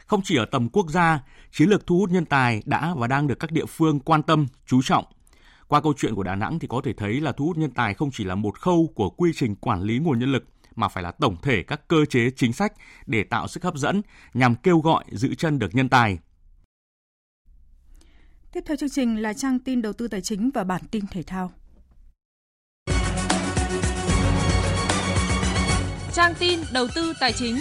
[0.05, 1.20] Không chỉ ở tầm quốc gia,
[1.51, 4.47] chiến lược thu hút nhân tài đã và đang được các địa phương quan tâm,
[4.65, 5.05] chú trọng.
[5.67, 7.93] Qua câu chuyện của Đà Nẵng thì có thể thấy là thu hút nhân tài
[7.93, 10.43] không chỉ là một khâu của quy trình quản lý nguồn nhân lực
[10.80, 12.73] mà phải là tổng thể các cơ chế chính sách
[13.05, 14.01] để tạo sức hấp dẫn
[14.34, 16.17] nhằm kêu gọi giữ chân được nhân tài.
[18.51, 21.23] Tiếp theo chương trình là trang tin đầu tư tài chính và bản tin thể
[21.23, 21.51] thao.
[26.13, 27.55] Trang tin đầu tư tài chính.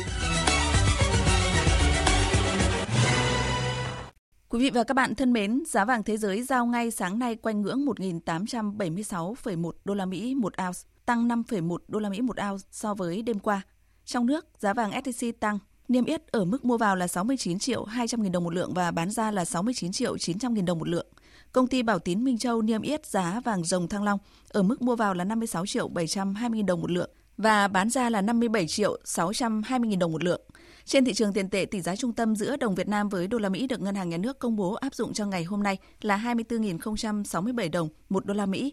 [4.48, 7.36] Quý vị và các bạn thân mến, giá vàng thế giới giao ngay sáng nay
[7.36, 10.78] quanh ngưỡng 1.876,1 đô la Mỹ một ounce,
[11.08, 13.62] tăng 5,1 đô la Mỹ một ao so với đêm qua.
[14.04, 17.84] Trong nước, giá vàng SJC tăng, niêm yết ở mức mua vào là 69 triệu
[17.84, 20.88] 200 nghìn đồng một lượng và bán ra là 69 triệu 900 nghìn đồng một
[20.88, 21.06] lượng.
[21.52, 24.82] Công ty Bảo Tín Minh Châu niêm yết giá vàng rồng Thăng Long ở mức
[24.82, 28.66] mua vào là 56 triệu 720 nghìn đồng một lượng và bán ra là 57
[28.66, 30.40] triệu 620 nghìn đồng một lượng.
[30.84, 33.38] Trên thị trường tiền tệ, tỷ giá trung tâm giữa đồng Việt Nam với đô
[33.38, 35.78] la Mỹ được Ngân hàng Nhà nước công bố áp dụng cho ngày hôm nay
[36.00, 38.72] là 24.067 đồng một đô la Mỹ.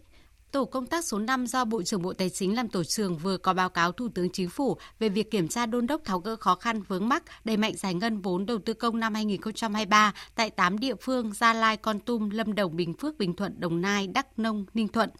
[0.52, 3.36] Tổ công tác số 5 do Bộ trưởng Bộ Tài chính làm tổ trưởng vừa
[3.36, 6.36] có báo cáo Thủ tướng Chính phủ về việc kiểm tra đôn đốc tháo gỡ
[6.36, 10.50] khó khăn vướng mắc đẩy mạnh giải ngân vốn đầu tư công năm 2023 tại
[10.50, 14.06] 8 địa phương Gia Lai, Con Tum, Lâm Đồng, Bình Phước, Bình Thuận, Đồng Nai,
[14.06, 15.10] Đắk Nông, Ninh Thuận.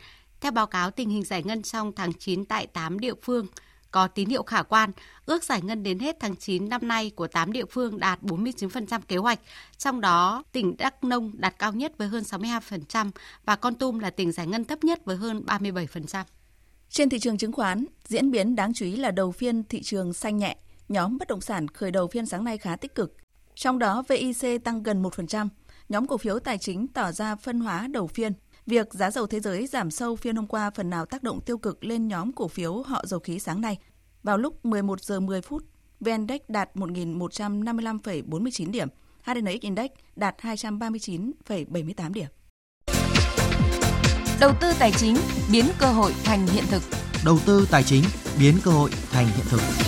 [0.40, 3.46] Theo báo cáo tình hình giải ngân trong tháng 9 tại 8 địa phương,
[3.96, 4.90] có tín hiệu khả quan,
[5.26, 9.00] ước giải ngân đến hết tháng 9 năm nay của 8 địa phương đạt 49%
[9.08, 9.40] kế hoạch,
[9.78, 13.10] trong đó tỉnh Đắk Nông đạt cao nhất với hơn 62%
[13.44, 16.24] và Con Tum là tỉnh giải ngân thấp nhất với hơn 37%.
[16.90, 20.12] Trên thị trường chứng khoán, diễn biến đáng chú ý là đầu phiên thị trường
[20.12, 20.56] xanh nhẹ,
[20.88, 23.16] nhóm bất động sản khởi đầu phiên sáng nay khá tích cực.
[23.54, 25.48] Trong đó VIC tăng gần 1%,
[25.88, 28.32] nhóm cổ phiếu tài chính tỏ ra phân hóa đầu phiên
[28.66, 31.58] Việc giá dầu thế giới giảm sâu phiên hôm qua phần nào tác động tiêu
[31.58, 33.78] cực lên nhóm cổ phiếu họ dầu khí sáng nay.
[34.22, 35.64] Vào lúc 11 giờ 10 phút,
[36.00, 38.88] VN-Index đạt 1.155,49 điểm,
[39.22, 42.26] HNX Index đạt 239,78 điểm.
[44.40, 45.16] Đầu tư tài chính
[45.52, 46.82] biến cơ hội thành hiện thực.
[47.24, 48.04] Đầu tư tài chính
[48.40, 49.85] biến cơ hội thành hiện thực.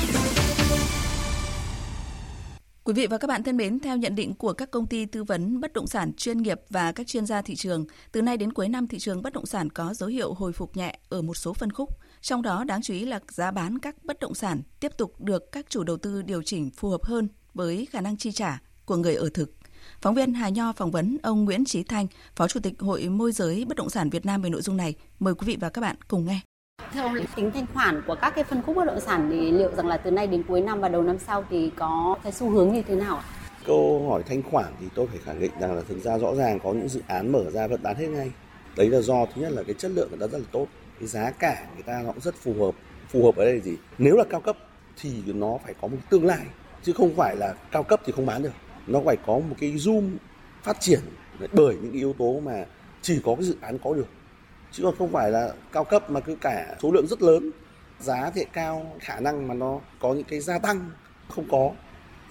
[2.89, 5.25] Quý vị và các bạn thân mến, theo nhận định của các công ty tư
[5.25, 8.53] vấn bất động sản chuyên nghiệp và các chuyên gia thị trường, từ nay đến
[8.53, 11.35] cuối năm thị trường bất động sản có dấu hiệu hồi phục nhẹ ở một
[11.35, 11.89] số phân khúc.
[12.21, 15.53] Trong đó đáng chú ý là giá bán các bất động sản tiếp tục được
[15.53, 18.97] các chủ đầu tư điều chỉnh phù hợp hơn với khả năng chi trả của
[18.97, 19.55] người ở thực.
[20.03, 23.33] Phóng viên Hà Nho phỏng vấn ông Nguyễn Trí Thanh, Phó Chủ tịch Hội Môi
[23.33, 24.95] giới Bất động sản Việt Nam về nội dung này.
[25.19, 26.41] Mời quý vị và các bạn cùng nghe.
[26.95, 29.75] Thưa ông, tính thanh khoản của các cái phân khúc bất động sản thì liệu
[29.75, 32.51] rằng là từ nay đến cuối năm và đầu năm sau thì có cái xu
[32.51, 33.25] hướng như thế nào ạ?
[33.67, 36.61] Câu hỏi thanh khoản thì tôi phải khẳng định rằng là thực ra rõ ràng
[36.61, 38.31] có những dự án mở ra vẫn bán hết ngay.
[38.77, 40.67] Đấy là do thứ nhất là cái chất lượng người ta rất là tốt,
[40.99, 42.75] cái giá cả người ta nó cũng rất phù hợp.
[43.09, 43.77] Phù hợp ở đây là gì?
[43.99, 44.57] Nếu là cao cấp
[45.01, 46.47] thì nó phải có một tương lai
[46.83, 48.53] chứ không phải là cao cấp thì không bán được.
[48.87, 50.11] Nó phải có một cái zoom
[50.63, 51.01] phát triển
[51.53, 52.65] bởi những cái yếu tố mà
[53.03, 54.07] chỉ có cái dự án có được
[54.73, 57.51] chứ còn không phải là cao cấp mà cứ cả số lượng rất lớn.
[58.01, 60.91] Giá thì cao, khả năng mà nó có những cái gia tăng
[61.29, 61.71] không có.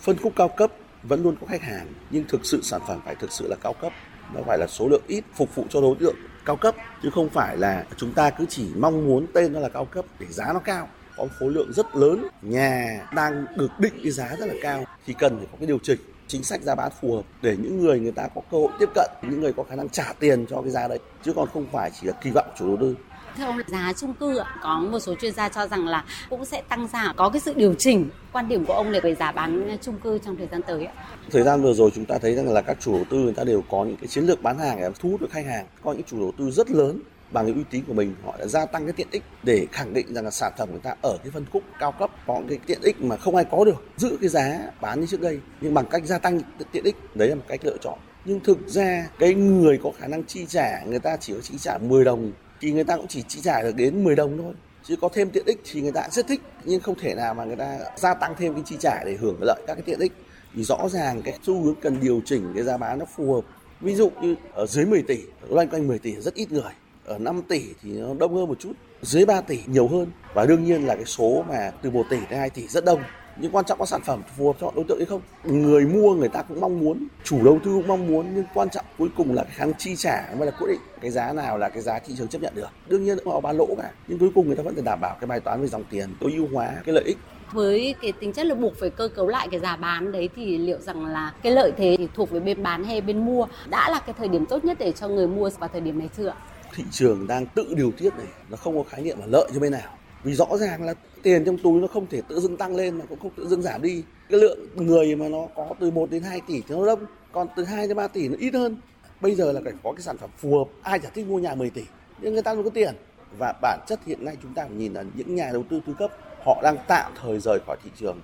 [0.02, 0.72] Phân khúc cao cấp
[1.04, 3.74] vẫn luôn có khách hàng, nhưng thực sự sản phẩm phải thực sự là cao
[3.74, 3.92] cấp.
[4.34, 6.16] Nó phải là số lượng ít phục vụ cho đối tượng
[6.46, 9.70] cao cấp, chứ không phải là chúng ta cứ chỉ mong muốn tên nó là
[9.70, 10.90] cao cấp để giá nó cao.
[11.18, 14.84] Có khối lượng rất lớn, nhà đang được định cái giá rất là cao.
[15.06, 17.80] Thì cần phải có cái điều chỉnh chính sách giá bán phù hợp để những
[17.80, 20.46] người người ta có cơ hội tiếp cận những người có khả năng trả tiền
[20.50, 22.96] cho cái giá đấy chứ còn không phải chỉ là kỳ vọng chủ đầu tư.
[23.38, 26.62] Thưa ông giá chung cư có một số chuyên gia cho rằng là cũng sẽ
[26.70, 27.16] tăng giảm.
[27.16, 30.38] Có cái sự điều chỉnh quan điểm của ông về giá bán chung cư trong
[30.38, 30.94] thời gian tới ạ?
[31.32, 33.44] Thời gian vừa rồi chúng ta thấy rằng là các chủ đầu tư người ta
[33.44, 35.66] đều có những cái chiến lược bán hàng để thu hút được khách hàng.
[35.84, 37.00] Có những chủ đầu tư rất lớn
[37.32, 39.94] bằng cái uy tín của mình, họ đã gia tăng cái tiện ích để khẳng
[39.94, 42.42] định rằng là sản phẩm của người ta ở cái phân khúc cao cấp có
[42.50, 45.40] cái tiện ích mà không ai có được, giữ cái giá bán như trước đây,
[45.62, 46.40] nhưng bằng cách gia tăng
[46.72, 48.00] tiện ích, đấy là một cách lựa chọn.
[48.26, 51.58] Nhưng thực ra, cái người có khả năng chi trả, người ta chỉ có chi
[51.58, 54.54] trả 10 đồng, thì người ta cũng chỉ chi trả được đến 10 đồng thôi.
[54.84, 57.44] Chứ có thêm tiện ích thì người ta rất thích, nhưng không thể nào mà
[57.44, 60.12] người ta gia tăng thêm cái chi trả để hưởng lợi các cái tiện ích.
[60.56, 63.42] Thì rõ ràng cái xu hướng cần điều chỉnh, cái giá bán nó phù hợp.
[63.82, 65.18] Ví dụ như ở dưới 10 tỷ,
[65.50, 66.72] loanh quanh 10 tỷ rất ít người
[67.08, 70.08] ở 5 tỷ thì nó đông hơn một chút, dưới 3 tỷ nhiều hơn.
[70.34, 73.02] Và đương nhiên là cái số mà từ 1 tỷ đến 2 tỷ rất đông.
[73.40, 75.22] Nhưng quan trọng có sản phẩm phù hợp cho đối tượng hay không?
[75.44, 78.70] Người mua người ta cũng mong muốn, chủ đầu tư cũng mong muốn, nhưng quan
[78.70, 81.58] trọng cuối cùng là khả năng chi trả mới là quyết định cái giá nào
[81.58, 82.70] là cái giá thị trường chấp nhận được.
[82.88, 85.18] Đương nhiên họ bán lỗ cả, nhưng cuối cùng người ta vẫn phải đảm bảo
[85.20, 87.18] cái bài toán về dòng tiền, tối ưu hóa cái lợi ích.
[87.52, 90.58] Với cái tính chất là buộc phải cơ cấu lại cái giá bán đấy thì
[90.58, 93.90] liệu rằng là cái lợi thế thì thuộc về bên bán hay bên mua đã
[93.90, 96.28] là cái thời điểm tốt nhất để cho người mua vào thời điểm này chưa
[96.28, 96.36] ạ?
[96.76, 99.60] Thị trường đang tự điều tiết này, nó không có khái niệm là lợi cho
[99.60, 99.98] bên nào.
[100.24, 100.94] Vì rõ ràng là
[101.24, 103.62] tiền trong túi nó không thể tự dưng tăng lên mà cũng không tự dưng
[103.62, 104.04] giảm đi.
[104.30, 107.00] Cái lượng người mà nó có từ 1 đến 2 tỷ thì nó đông,
[107.32, 108.78] còn từ 2 đến 3 tỷ nó ít hơn.
[109.22, 111.56] Bây giờ là phải có cái sản phẩm phù hợp, ai chả thích mua nhà
[111.56, 111.84] 10 tỷ,
[112.22, 112.96] nhưng người ta không có tiền.
[113.38, 115.94] Và bản chất hiện nay chúng ta phải nhìn là những nhà đầu tư thứ
[116.00, 116.12] cấp,
[116.46, 118.22] họ đang tạm thời rời khỏi thị trường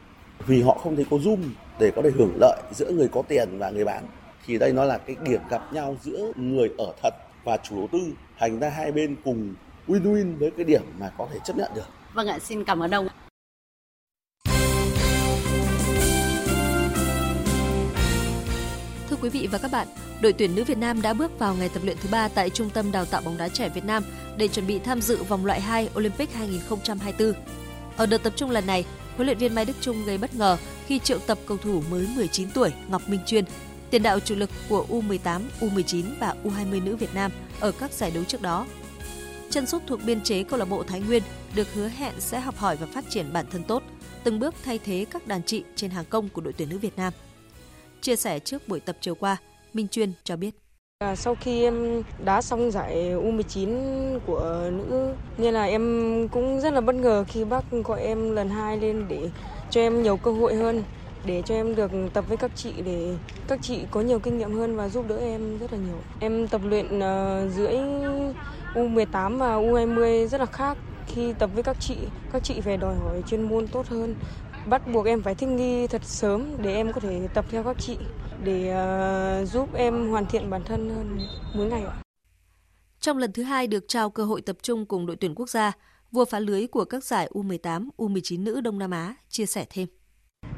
[0.47, 1.37] vì họ không thấy có zoom
[1.79, 4.03] để có thể hưởng lợi giữa người có tiền và người bán.
[4.45, 7.13] Thì đây nó là cái điểm gặp nhau giữa người ở thật
[7.43, 7.99] và chủ đầu tư
[8.39, 9.55] thành ra hai bên cùng
[9.87, 11.87] win-win với cái điểm mà có thể chấp nhận được.
[12.13, 13.07] Vâng ạ, xin cảm ơn ông.
[19.09, 19.87] Thưa quý vị và các bạn,
[20.21, 22.69] đội tuyển nữ Việt Nam đã bước vào ngày tập luyện thứ ba tại Trung
[22.69, 24.03] tâm Đào tạo bóng đá trẻ Việt Nam
[24.37, 27.33] để chuẩn bị tham dự vòng loại 2 Olympic 2024.
[27.97, 30.57] Ở đợt tập trung lần này, huấn luyện viên Mai Đức Trung gây bất ngờ
[30.85, 33.45] khi triệu tập cầu thủ mới 19 tuổi Ngọc Minh Chuyên,
[33.93, 38.11] tiền đạo chủ lực của U18, U19 và U20 nữ Việt Nam ở các giải
[38.11, 38.65] đấu trước đó.
[39.49, 41.23] Chân sút thuộc biên chế câu lạc bộ Thái Nguyên
[41.55, 43.83] được hứa hẹn sẽ học hỏi và phát triển bản thân tốt,
[44.23, 46.97] từng bước thay thế các đàn chị trên hàng công của đội tuyển nữ Việt
[46.97, 47.13] Nam.
[48.01, 49.37] Chia sẻ trước buổi tập chiều qua,
[49.73, 50.55] Minh Chuyên cho biết.
[50.99, 56.73] À, sau khi em đá xong giải U19 của nữ nên là em cũng rất
[56.73, 59.29] là bất ngờ khi bác gọi em lần hai lên để
[59.69, 60.83] cho em nhiều cơ hội hơn
[61.25, 63.15] để cho em được tập với các chị để
[63.47, 65.97] các chị có nhiều kinh nghiệm hơn và giúp đỡ em rất là nhiều.
[66.19, 67.77] Em tập luyện giữa dưới
[68.73, 71.95] U18 và U20 rất là khác khi tập với các chị,
[72.33, 74.15] các chị phải đòi hỏi chuyên môn tốt hơn.
[74.67, 77.77] Bắt buộc em phải thích nghi thật sớm để em có thể tập theo các
[77.79, 77.97] chị
[78.43, 78.75] để
[79.41, 81.19] uh, giúp em hoàn thiện bản thân hơn
[81.55, 81.93] mỗi ngày ạ.
[82.99, 85.71] Trong lần thứ hai được trao cơ hội tập trung cùng đội tuyển quốc gia,
[86.11, 89.87] vua phá lưới của các giải U18, U19 nữ Đông Nam Á chia sẻ thêm.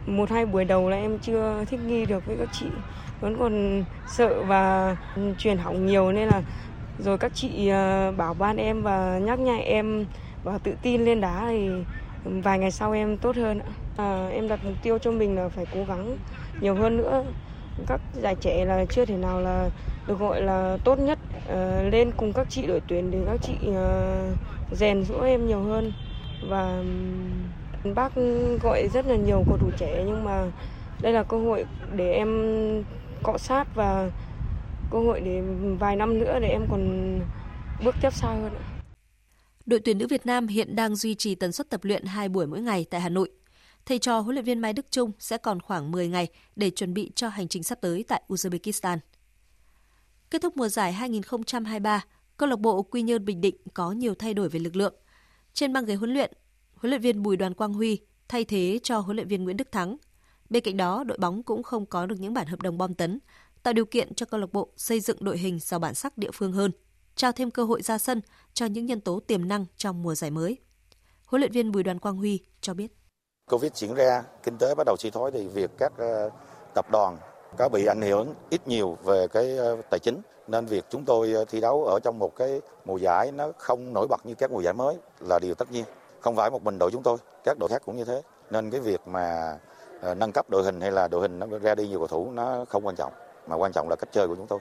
[0.06, 2.84] Một hai buổi đầu là em chưa thích nghi được với các chị,
[3.20, 4.96] vẫn còn sợ và
[5.38, 6.44] truyền hỏng nhiều nên là
[6.98, 10.08] rồi các chị ờ, bảo ban em và nhắc nhở em
[10.44, 11.86] và tự tin lên đá thì
[12.24, 13.60] vài ngày sau em tốt hơn
[13.96, 16.18] À, em đặt mục tiêu cho mình là phải cố gắng
[16.60, 17.34] nhiều hơn nữa.
[17.88, 19.72] Các giải trẻ là chưa thể nào là
[20.08, 23.72] được gọi là tốt nhất à, lên cùng các chị đội tuyển để các chị
[23.76, 24.36] à,
[24.70, 25.94] rèn giũa em nhiều hơn.
[26.42, 26.84] Và
[27.94, 28.12] bác
[28.64, 30.52] gọi rất là nhiều cầu thủ trẻ nhưng mà
[31.02, 31.66] đây là cơ hội
[31.96, 32.30] để em
[33.24, 34.12] cọ sát và
[34.92, 35.42] cơ hội để
[35.80, 37.20] vài năm nữa để em còn
[37.84, 38.52] bước tiếp xa hơn.
[39.66, 42.48] Đội tuyển nữ Việt Nam hiện đang duy trì tần suất tập luyện 2 buổi
[42.48, 43.32] mỗi ngày tại Hà Nội.
[43.86, 46.94] Thầy trò huấn luyện viên Mai Đức Trung sẽ còn khoảng 10 ngày để chuẩn
[46.94, 48.98] bị cho hành trình sắp tới tại Uzbekistan.
[50.30, 52.04] Kết thúc mùa giải 2023,
[52.38, 54.94] câu lạc bộ Quy Nhơn Bình Định có nhiều thay đổi về lực lượng.
[55.54, 56.32] Trên băng ghế huấn luyện,
[56.86, 59.72] huấn luyện viên Bùi Đoàn Quang Huy thay thế cho huấn luyện viên Nguyễn Đức
[59.72, 59.98] Thắng.
[60.50, 63.20] Bên cạnh đó, đội bóng cũng không có được những bản hợp đồng bom tấn,
[63.64, 66.32] tạo điều kiện cho câu lạc bộ xây dựng đội hình giàu bản sắc địa
[66.34, 66.72] phương hơn,
[67.16, 68.22] trao thêm cơ hội ra sân
[68.54, 70.58] cho những nhân tố tiềm năng trong mùa giải mới.
[71.26, 72.92] Huấn luyện viên Bùi Đoàn Quang Huy cho biết.
[73.52, 76.30] Covid diễn ra, kinh tế bắt đầu suy thoái thì việc các ờ,
[76.76, 77.18] tập đoàn
[77.58, 81.34] có bị ảnh hưởng ít nhiều về cái ờ, tài chính nên việc chúng tôi
[81.34, 84.52] ờ, thi đấu ở trong một cái mùa giải nó không nổi bật như các
[84.52, 85.86] mùa giải mới là điều tất nhiên.
[86.26, 88.22] Không phải một mình đội chúng tôi, các đội khác cũng như thế.
[88.52, 89.58] Nên cái việc mà
[90.02, 92.32] ờ, nâng cấp đội hình hay là đội hình nó ra đi nhiều cầu thủ
[92.32, 93.14] nó không quan trọng,
[93.48, 94.60] mà quan trọng là cách chơi của chúng tôi.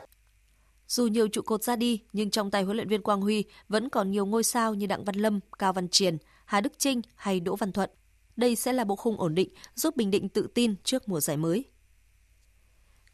[0.89, 3.89] Dù nhiều trụ cột ra đi, nhưng trong tay huấn luyện viên Quang Huy vẫn
[3.89, 7.41] còn nhiều ngôi sao như Đặng Văn Lâm, Cao Văn Triền, Hà Đức Trinh hay
[7.41, 7.91] Đỗ Văn Thuận.
[8.37, 11.37] Đây sẽ là bộ khung ổn định giúp Bình Định tự tin trước mùa giải
[11.37, 11.65] mới.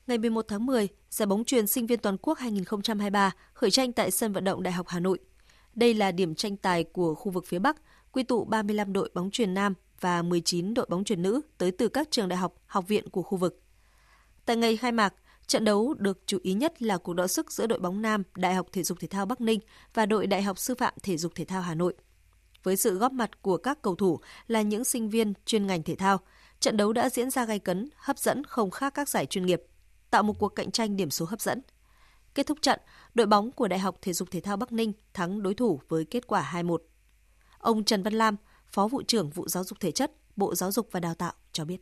[0.06, 4.10] Ngày 11 tháng 10, giải bóng truyền sinh viên toàn quốc 2023 khởi tranh tại
[4.10, 5.18] sân vận động Đại học Hà Nội.
[5.74, 7.76] Đây là điểm tranh tài của khu vực phía Bắc,
[8.12, 11.88] quy tụ 35 đội bóng truyền nam và 19 đội bóng truyền nữ tới từ
[11.88, 13.62] các trường đại học, học viện của khu vực.
[14.44, 15.14] Tại ngày khai mạc,
[15.46, 18.54] trận đấu được chú ý nhất là cuộc đọ sức giữa đội bóng nam Đại
[18.54, 19.60] học Thể dục Thể thao Bắc Ninh
[19.94, 21.94] và đội Đại học Sư phạm Thể dục Thể thao Hà Nội–
[22.62, 25.96] với sự góp mặt của các cầu thủ là những sinh viên chuyên ngành thể
[25.96, 26.20] thao,
[26.60, 29.62] trận đấu đã diễn ra gay cấn, hấp dẫn không khác các giải chuyên nghiệp,
[30.10, 31.62] tạo một cuộc cạnh tranh điểm số hấp dẫn.
[32.34, 32.80] Kết thúc trận,
[33.14, 36.04] đội bóng của Đại học Thể dục Thể thao Bắc Ninh thắng đối thủ với
[36.04, 36.76] kết quả 2-1.
[37.60, 38.36] Ông Trần Văn Lam,
[38.68, 41.64] Phó vụ trưởng vụ giáo dục thể chất, Bộ Giáo dục và Đào tạo cho
[41.64, 41.76] biết.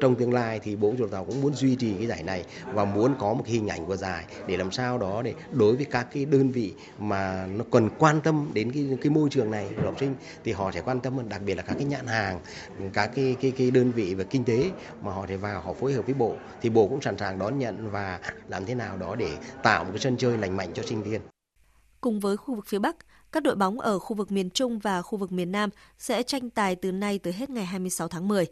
[0.00, 2.84] Trong tương lai thì Bộ Giáo dục cũng muốn duy trì cái giải này và
[2.84, 6.06] muốn có một hình ảnh của giải để làm sao đó để đối với các
[6.12, 9.82] cái đơn vị mà nó cần quan tâm đến cái cái môi trường này của
[9.82, 12.40] học sinh thì họ sẽ quan tâm đặc biệt là các cái nhãn hàng,
[12.92, 14.70] các cái cái cái đơn vị về kinh tế
[15.02, 17.58] mà họ thể vào họ phối hợp với Bộ thì Bộ cũng sẵn sàng đón
[17.58, 20.82] nhận và làm thế nào đó để tạo một cái sân chơi lành mạnh cho
[20.82, 21.20] sinh viên.
[22.00, 22.96] Cùng với khu vực phía Bắc,
[23.34, 26.50] các đội bóng ở khu vực miền Trung và khu vực miền Nam sẽ tranh
[26.50, 28.46] tài từ nay tới hết ngày 26 tháng 10.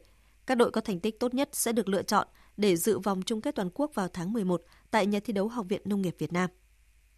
[0.46, 2.26] Các đội có thành tích tốt nhất sẽ được lựa chọn
[2.56, 5.66] để dự vòng chung kết toàn quốc vào tháng 11 tại nhà thi đấu Học
[5.68, 6.50] viện Nông nghiệp Việt Nam.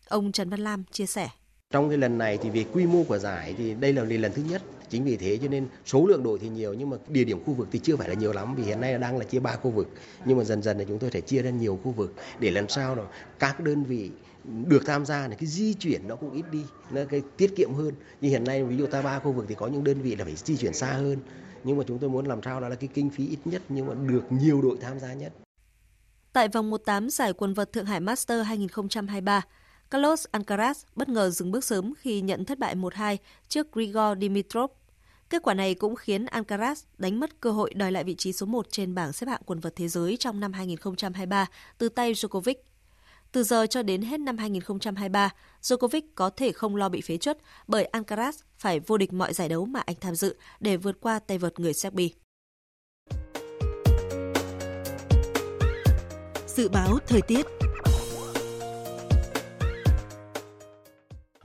[0.08, 1.28] Ông Trần Văn Lam chia sẻ.
[1.70, 4.42] Trong cái lần này thì về quy mô của giải thì đây là lần thứ
[4.50, 4.62] nhất.
[4.88, 7.54] Chính vì thế cho nên số lượng đội thì nhiều nhưng mà địa điểm khu
[7.54, 9.70] vực thì chưa phải là nhiều lắm vì hiện nay đang là chia ba khu
[9.70, 9.88] vực.
[10.24, 12.68] Nhưng mà dần dần là chúng tôi sẽ chia ra nhiều khu vực để lần
[12.68, 13.06] sau đó
[13.38, 14.10] các đơn vị
[14.44, 17.74] được tham gia thì cái di chuyển nó cũng ít đi nó cái tiết kiệm
[17.74, 20.16] hơn như hiện nay ví dụ ta ba khu vực thì có những đơn vị
[20.16, 21.18] là phải di chuyển xa hơn
[21.64, 23.86] nhưng mà chúng tôi muốn làm sao đó là cái kinh phí ít nhất nhưng
[23.86, 25.32] mà được nhiều đội tham gia nhất.
[26.32, 29.42] Tại vòng 1/8 giải quần vợt Thượng Hải Master 2023,
[29.90, 33.16] Carlos Alcaraz bất ngờ dừng bước sớm khi nhận thất bại 1-2
[33.48, 34.70] trước Grigor Dimitrov.
[35.30, 38.46] Kết quả này cũng khiến Alcaraz đánh mất cơ hội đòi lại vị trí số
[38.46, 41.46] 1 trên bảng xếp hạng quần vợt thế giới trong năm 2023
[41.78, 42.54] từ tay Djokovic.
[43.34, 45.30] Từ giờ cho đến hết năm 2023,
[45.62, 49.48] Djokovic có thể không lo bị phế chuất bởi Alcaraz phải vô địch mọi giải
[49.48, 52.08] đấu mà anh tham dự để vượt qua tay vợt người Serbia.
[56.46, 57.46] Dự báo thời tiết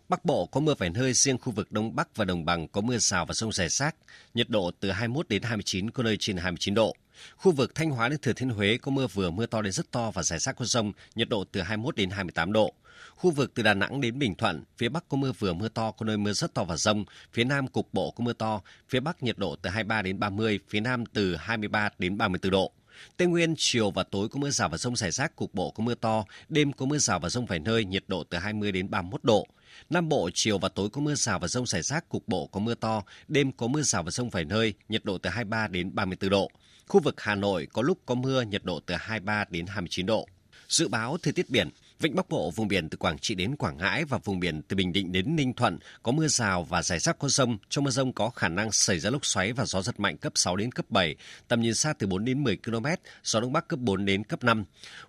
[0.09, 2.81] Bắc Bộ có mưa vài nơi, riêng khu vực Đông Bắc và Đồng Bằng có
[2.81, 3.95] mưa rào và rông rải rác,
[4.33, 6.95] nhiệt độ từ 21 đến 29, có nơi trên 29 độ.
[7.35, 9.91] Khu vực Thanh Hóa đến Thừa Thiên Huế có mưa vừa, mưa to đến rất
[9.91, 12.73] to và rải rác có rông, nhiệt độ từ 21 đến 28 độ.
[13.15, 15.91] Khu vực từ Đà Nẵng đến Bình Thuận, phía Bắc có mưa vừa mưa to,
[15.91, 17.05] có nơi mưa rất to và rông.
[17.33, 20.59] Phía Nam cục bộ có mưa to, phía Bắc nhiệt độ từ 23 đến 30,
[20.69, 22.71] phía Nam từ 23 đến 34 độ.
[23.17, 25.83] Tây Nguyên chiều và tối có mưa rào và rông rải rác, cục bộ có
[25.83, 28.89] mưa to, đêm có mưa rào và rông vài nơi, nhiệt độ từ 20 đến
[28.89, 29.47] 31 độ.
[29.89, 32.59] Nam Bộ chiều và tối có mưa rào và rông rải rác, cục bộ có
[32.59, 35.95] mưa to, đêm có mưa rào và rông vài nơi, nhiệt độ từ 23 đến
[35.95, 36.51] 34 độ.
[36.87, 40.27] Khu vực Hà Nội có lúc có mưa, nhiệt độ từ 23 đến 29 độ.
[40.67, 41.69] Dự báo thời tiết biển,
[42.03, 44.75] Vịnh Bắc Bộ, vùng biển từ Quảng Trị đến Quảng Ngãi và vùng biển từ
[44.75, 47.57] Bình Định đến Ninh Thuận có mưa rào và rải rác có rông.
[47.69, 50.33] Trong mưa rông có khả năng xảy ra lốc xoáy và gió giật mạnh cấp
[50.35, 51.15] 6 đến cấp 7,
[51.47, 52.85] tầm nhìn xa từ 4 đến 10 km,
[53.23, 54.63] gió đông bắc cấp 4 đến cấp 5.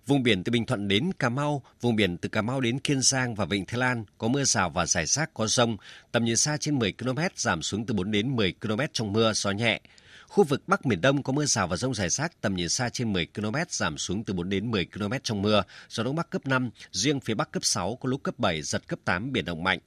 [0.07, 3.01] Vùng biển từ Bình Thuận đến Cà Mau, vùng biển từ Cà Mau đến Kiên
[3.01, 5.77] Giang và Vịnh Thái Lan có mưa rào và rải rác có rông,
[6.11, 9.33] tầm nhìn xa trên 10 km, giảm xuống từ 4 đến 10 km trong mưa,
[9.33, 9.81] gió nhẹ.
[10.31, 12.89] Khu vực Bắc Miền Đông có mưa rào và rông rải rác, tầm nhìn xa
[12.89, 16.29] trên 10 km, giảm xuống từ 4 đến 10 km trong mưa, gió Đông Bắc
[16.29, 19.45] cấp 5, riêng phía Bắc cấp 6, có lúc cấp 7, giật cấp 8, biển
[19.45, 19.79] động mạnh.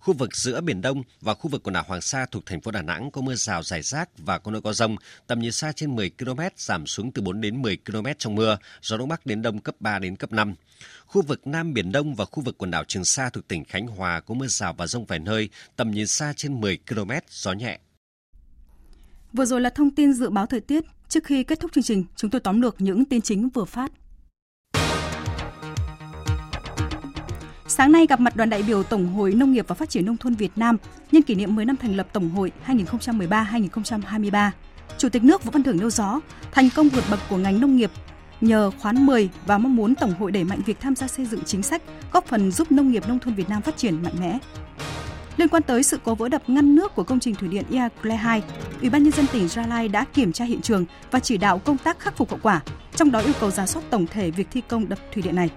[0.00, 2.70] Khu vực giữa Biển Đông và khu vực quần đảo Hoàng Sa thuộc thành phố
[2.70, 4.96] Đà Nẵng có mưa rào rải rác và có nơi có rông,
[5.26, 8.58] tầm nhìn xa trên 10 km, giảm xuống từ 4 đến 10 km trong mưa,
[8.82, 10.54] gió Đông Bắc đến Đông cấp 3 đến cấp 5.
[11.06, 13.86] Khu vực Nam Biển Đông và khu vực quần đảo Trường Sa thuộc tỉnh Khánh
[13.86, 17.52] Hòa có mưa rào và rông vài nơi, tầm nhìn xa trên 10 km, gió
[17.52, 17.78] nhẹ.
[19.32, 20.84] Vừa rồi là thông tin dự báo thời tiết.
[21.08, 23.92] Trước khi kết thúc chương trình, chúng tôi tóm lược những tin chính vừa phát.
[27.66, 30.16] Sáng nay gặp mặt đoàn đại biểu Tổng hội Nông nghiệp và Phát triển Nông
[30.16, 30.76] thôn Việt Nam
[31.12, 34.50] nhân kỷ niệm 10 năm thành lập Tổng hội 2013-2023.
[34.98, 36.20] Chủ tịch nước Vũ Văn Thưởng nêu rõ,
[36.52, 37.90] thành công vượt bậc của ngành nông nghiệp
[38.40, 41.40] nhờ khoán 10 và mong muốn Tổng hội đẩy mạnh việc tham gia xây dựng
[41.44, 44.38] chính sách, góp phần giúp nông nghiệp nông thôn Việt Nam phát triển mạnh mẽ.
[45.40, 48.16] Liên quan tới sự cố vỡ đập ngăn nước của công trình thủy điện Iagule
[48.16, 48.42] 2,
[48.80, 51.58] Ủy ban nhân dân tỉnh Gia Lai đã kiểm tra hiện trường và chỉ đạo
[51.58, 52.60] công tác khắc phục hậu quả,
[52.96, 55.50] trong đó yêu cầu giả soát tổng thể việc thi công đập thủy điện này.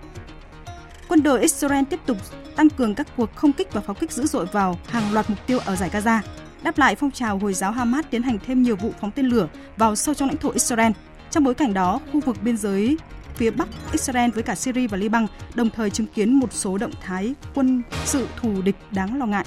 [1.07, 2.17] Quân đội Israel tiếp tục
[2.55, 5.39] tăng cường các cuộc không kích và pháo kích dữ dội vào hàng loạt mục
[5.47, 6.19] tiêu ở giải Gaza,
[6.63, 9.47] đáp lại phong trào Hồi giáo Hamas tiến hành thêm nhiều vụ phóng tên lửa
[9.77, 10.91] vào sâu trong lãnh thổ Israel.
[11.31, 12.97] Trong bối cảnh đó, khu vực biên giới
[13.35, 16.91] phía Bắc Israel với cả Syria và Liban đồng thời chứng kiến một số động
[17.01, 19.45] thái quân sự thù địch đáng lo ngại.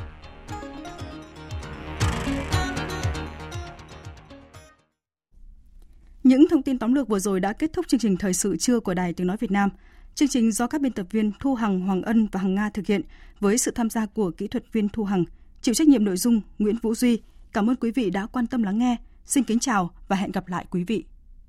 [6.26, 8.80] Những thông tin tóm lược vừa rồi đã kết thúc chương trình thời sự trưa
[8.80, 9.70] của Đài Tiếng Nói Việt Nam.
[10.14, 12.86] Chương trình do các biên tập viên Thu Hằng, Hoàng Ân và Hằng Nga thực
[12.86, 13.00] hiện
[13.40, 15.24] với sự tham gia của kỹ thuật viên Thu Hằng,
[15.62, 17.20] chịu trách nhiệm nội dung Nguyễn Vũ Duy.
[17.52, 18.96] Cảm ơn quý vị đã quan tâm lắng nghe.
[19.24, 21.04] Xin kính chào và hẹn gặp lại quý vị.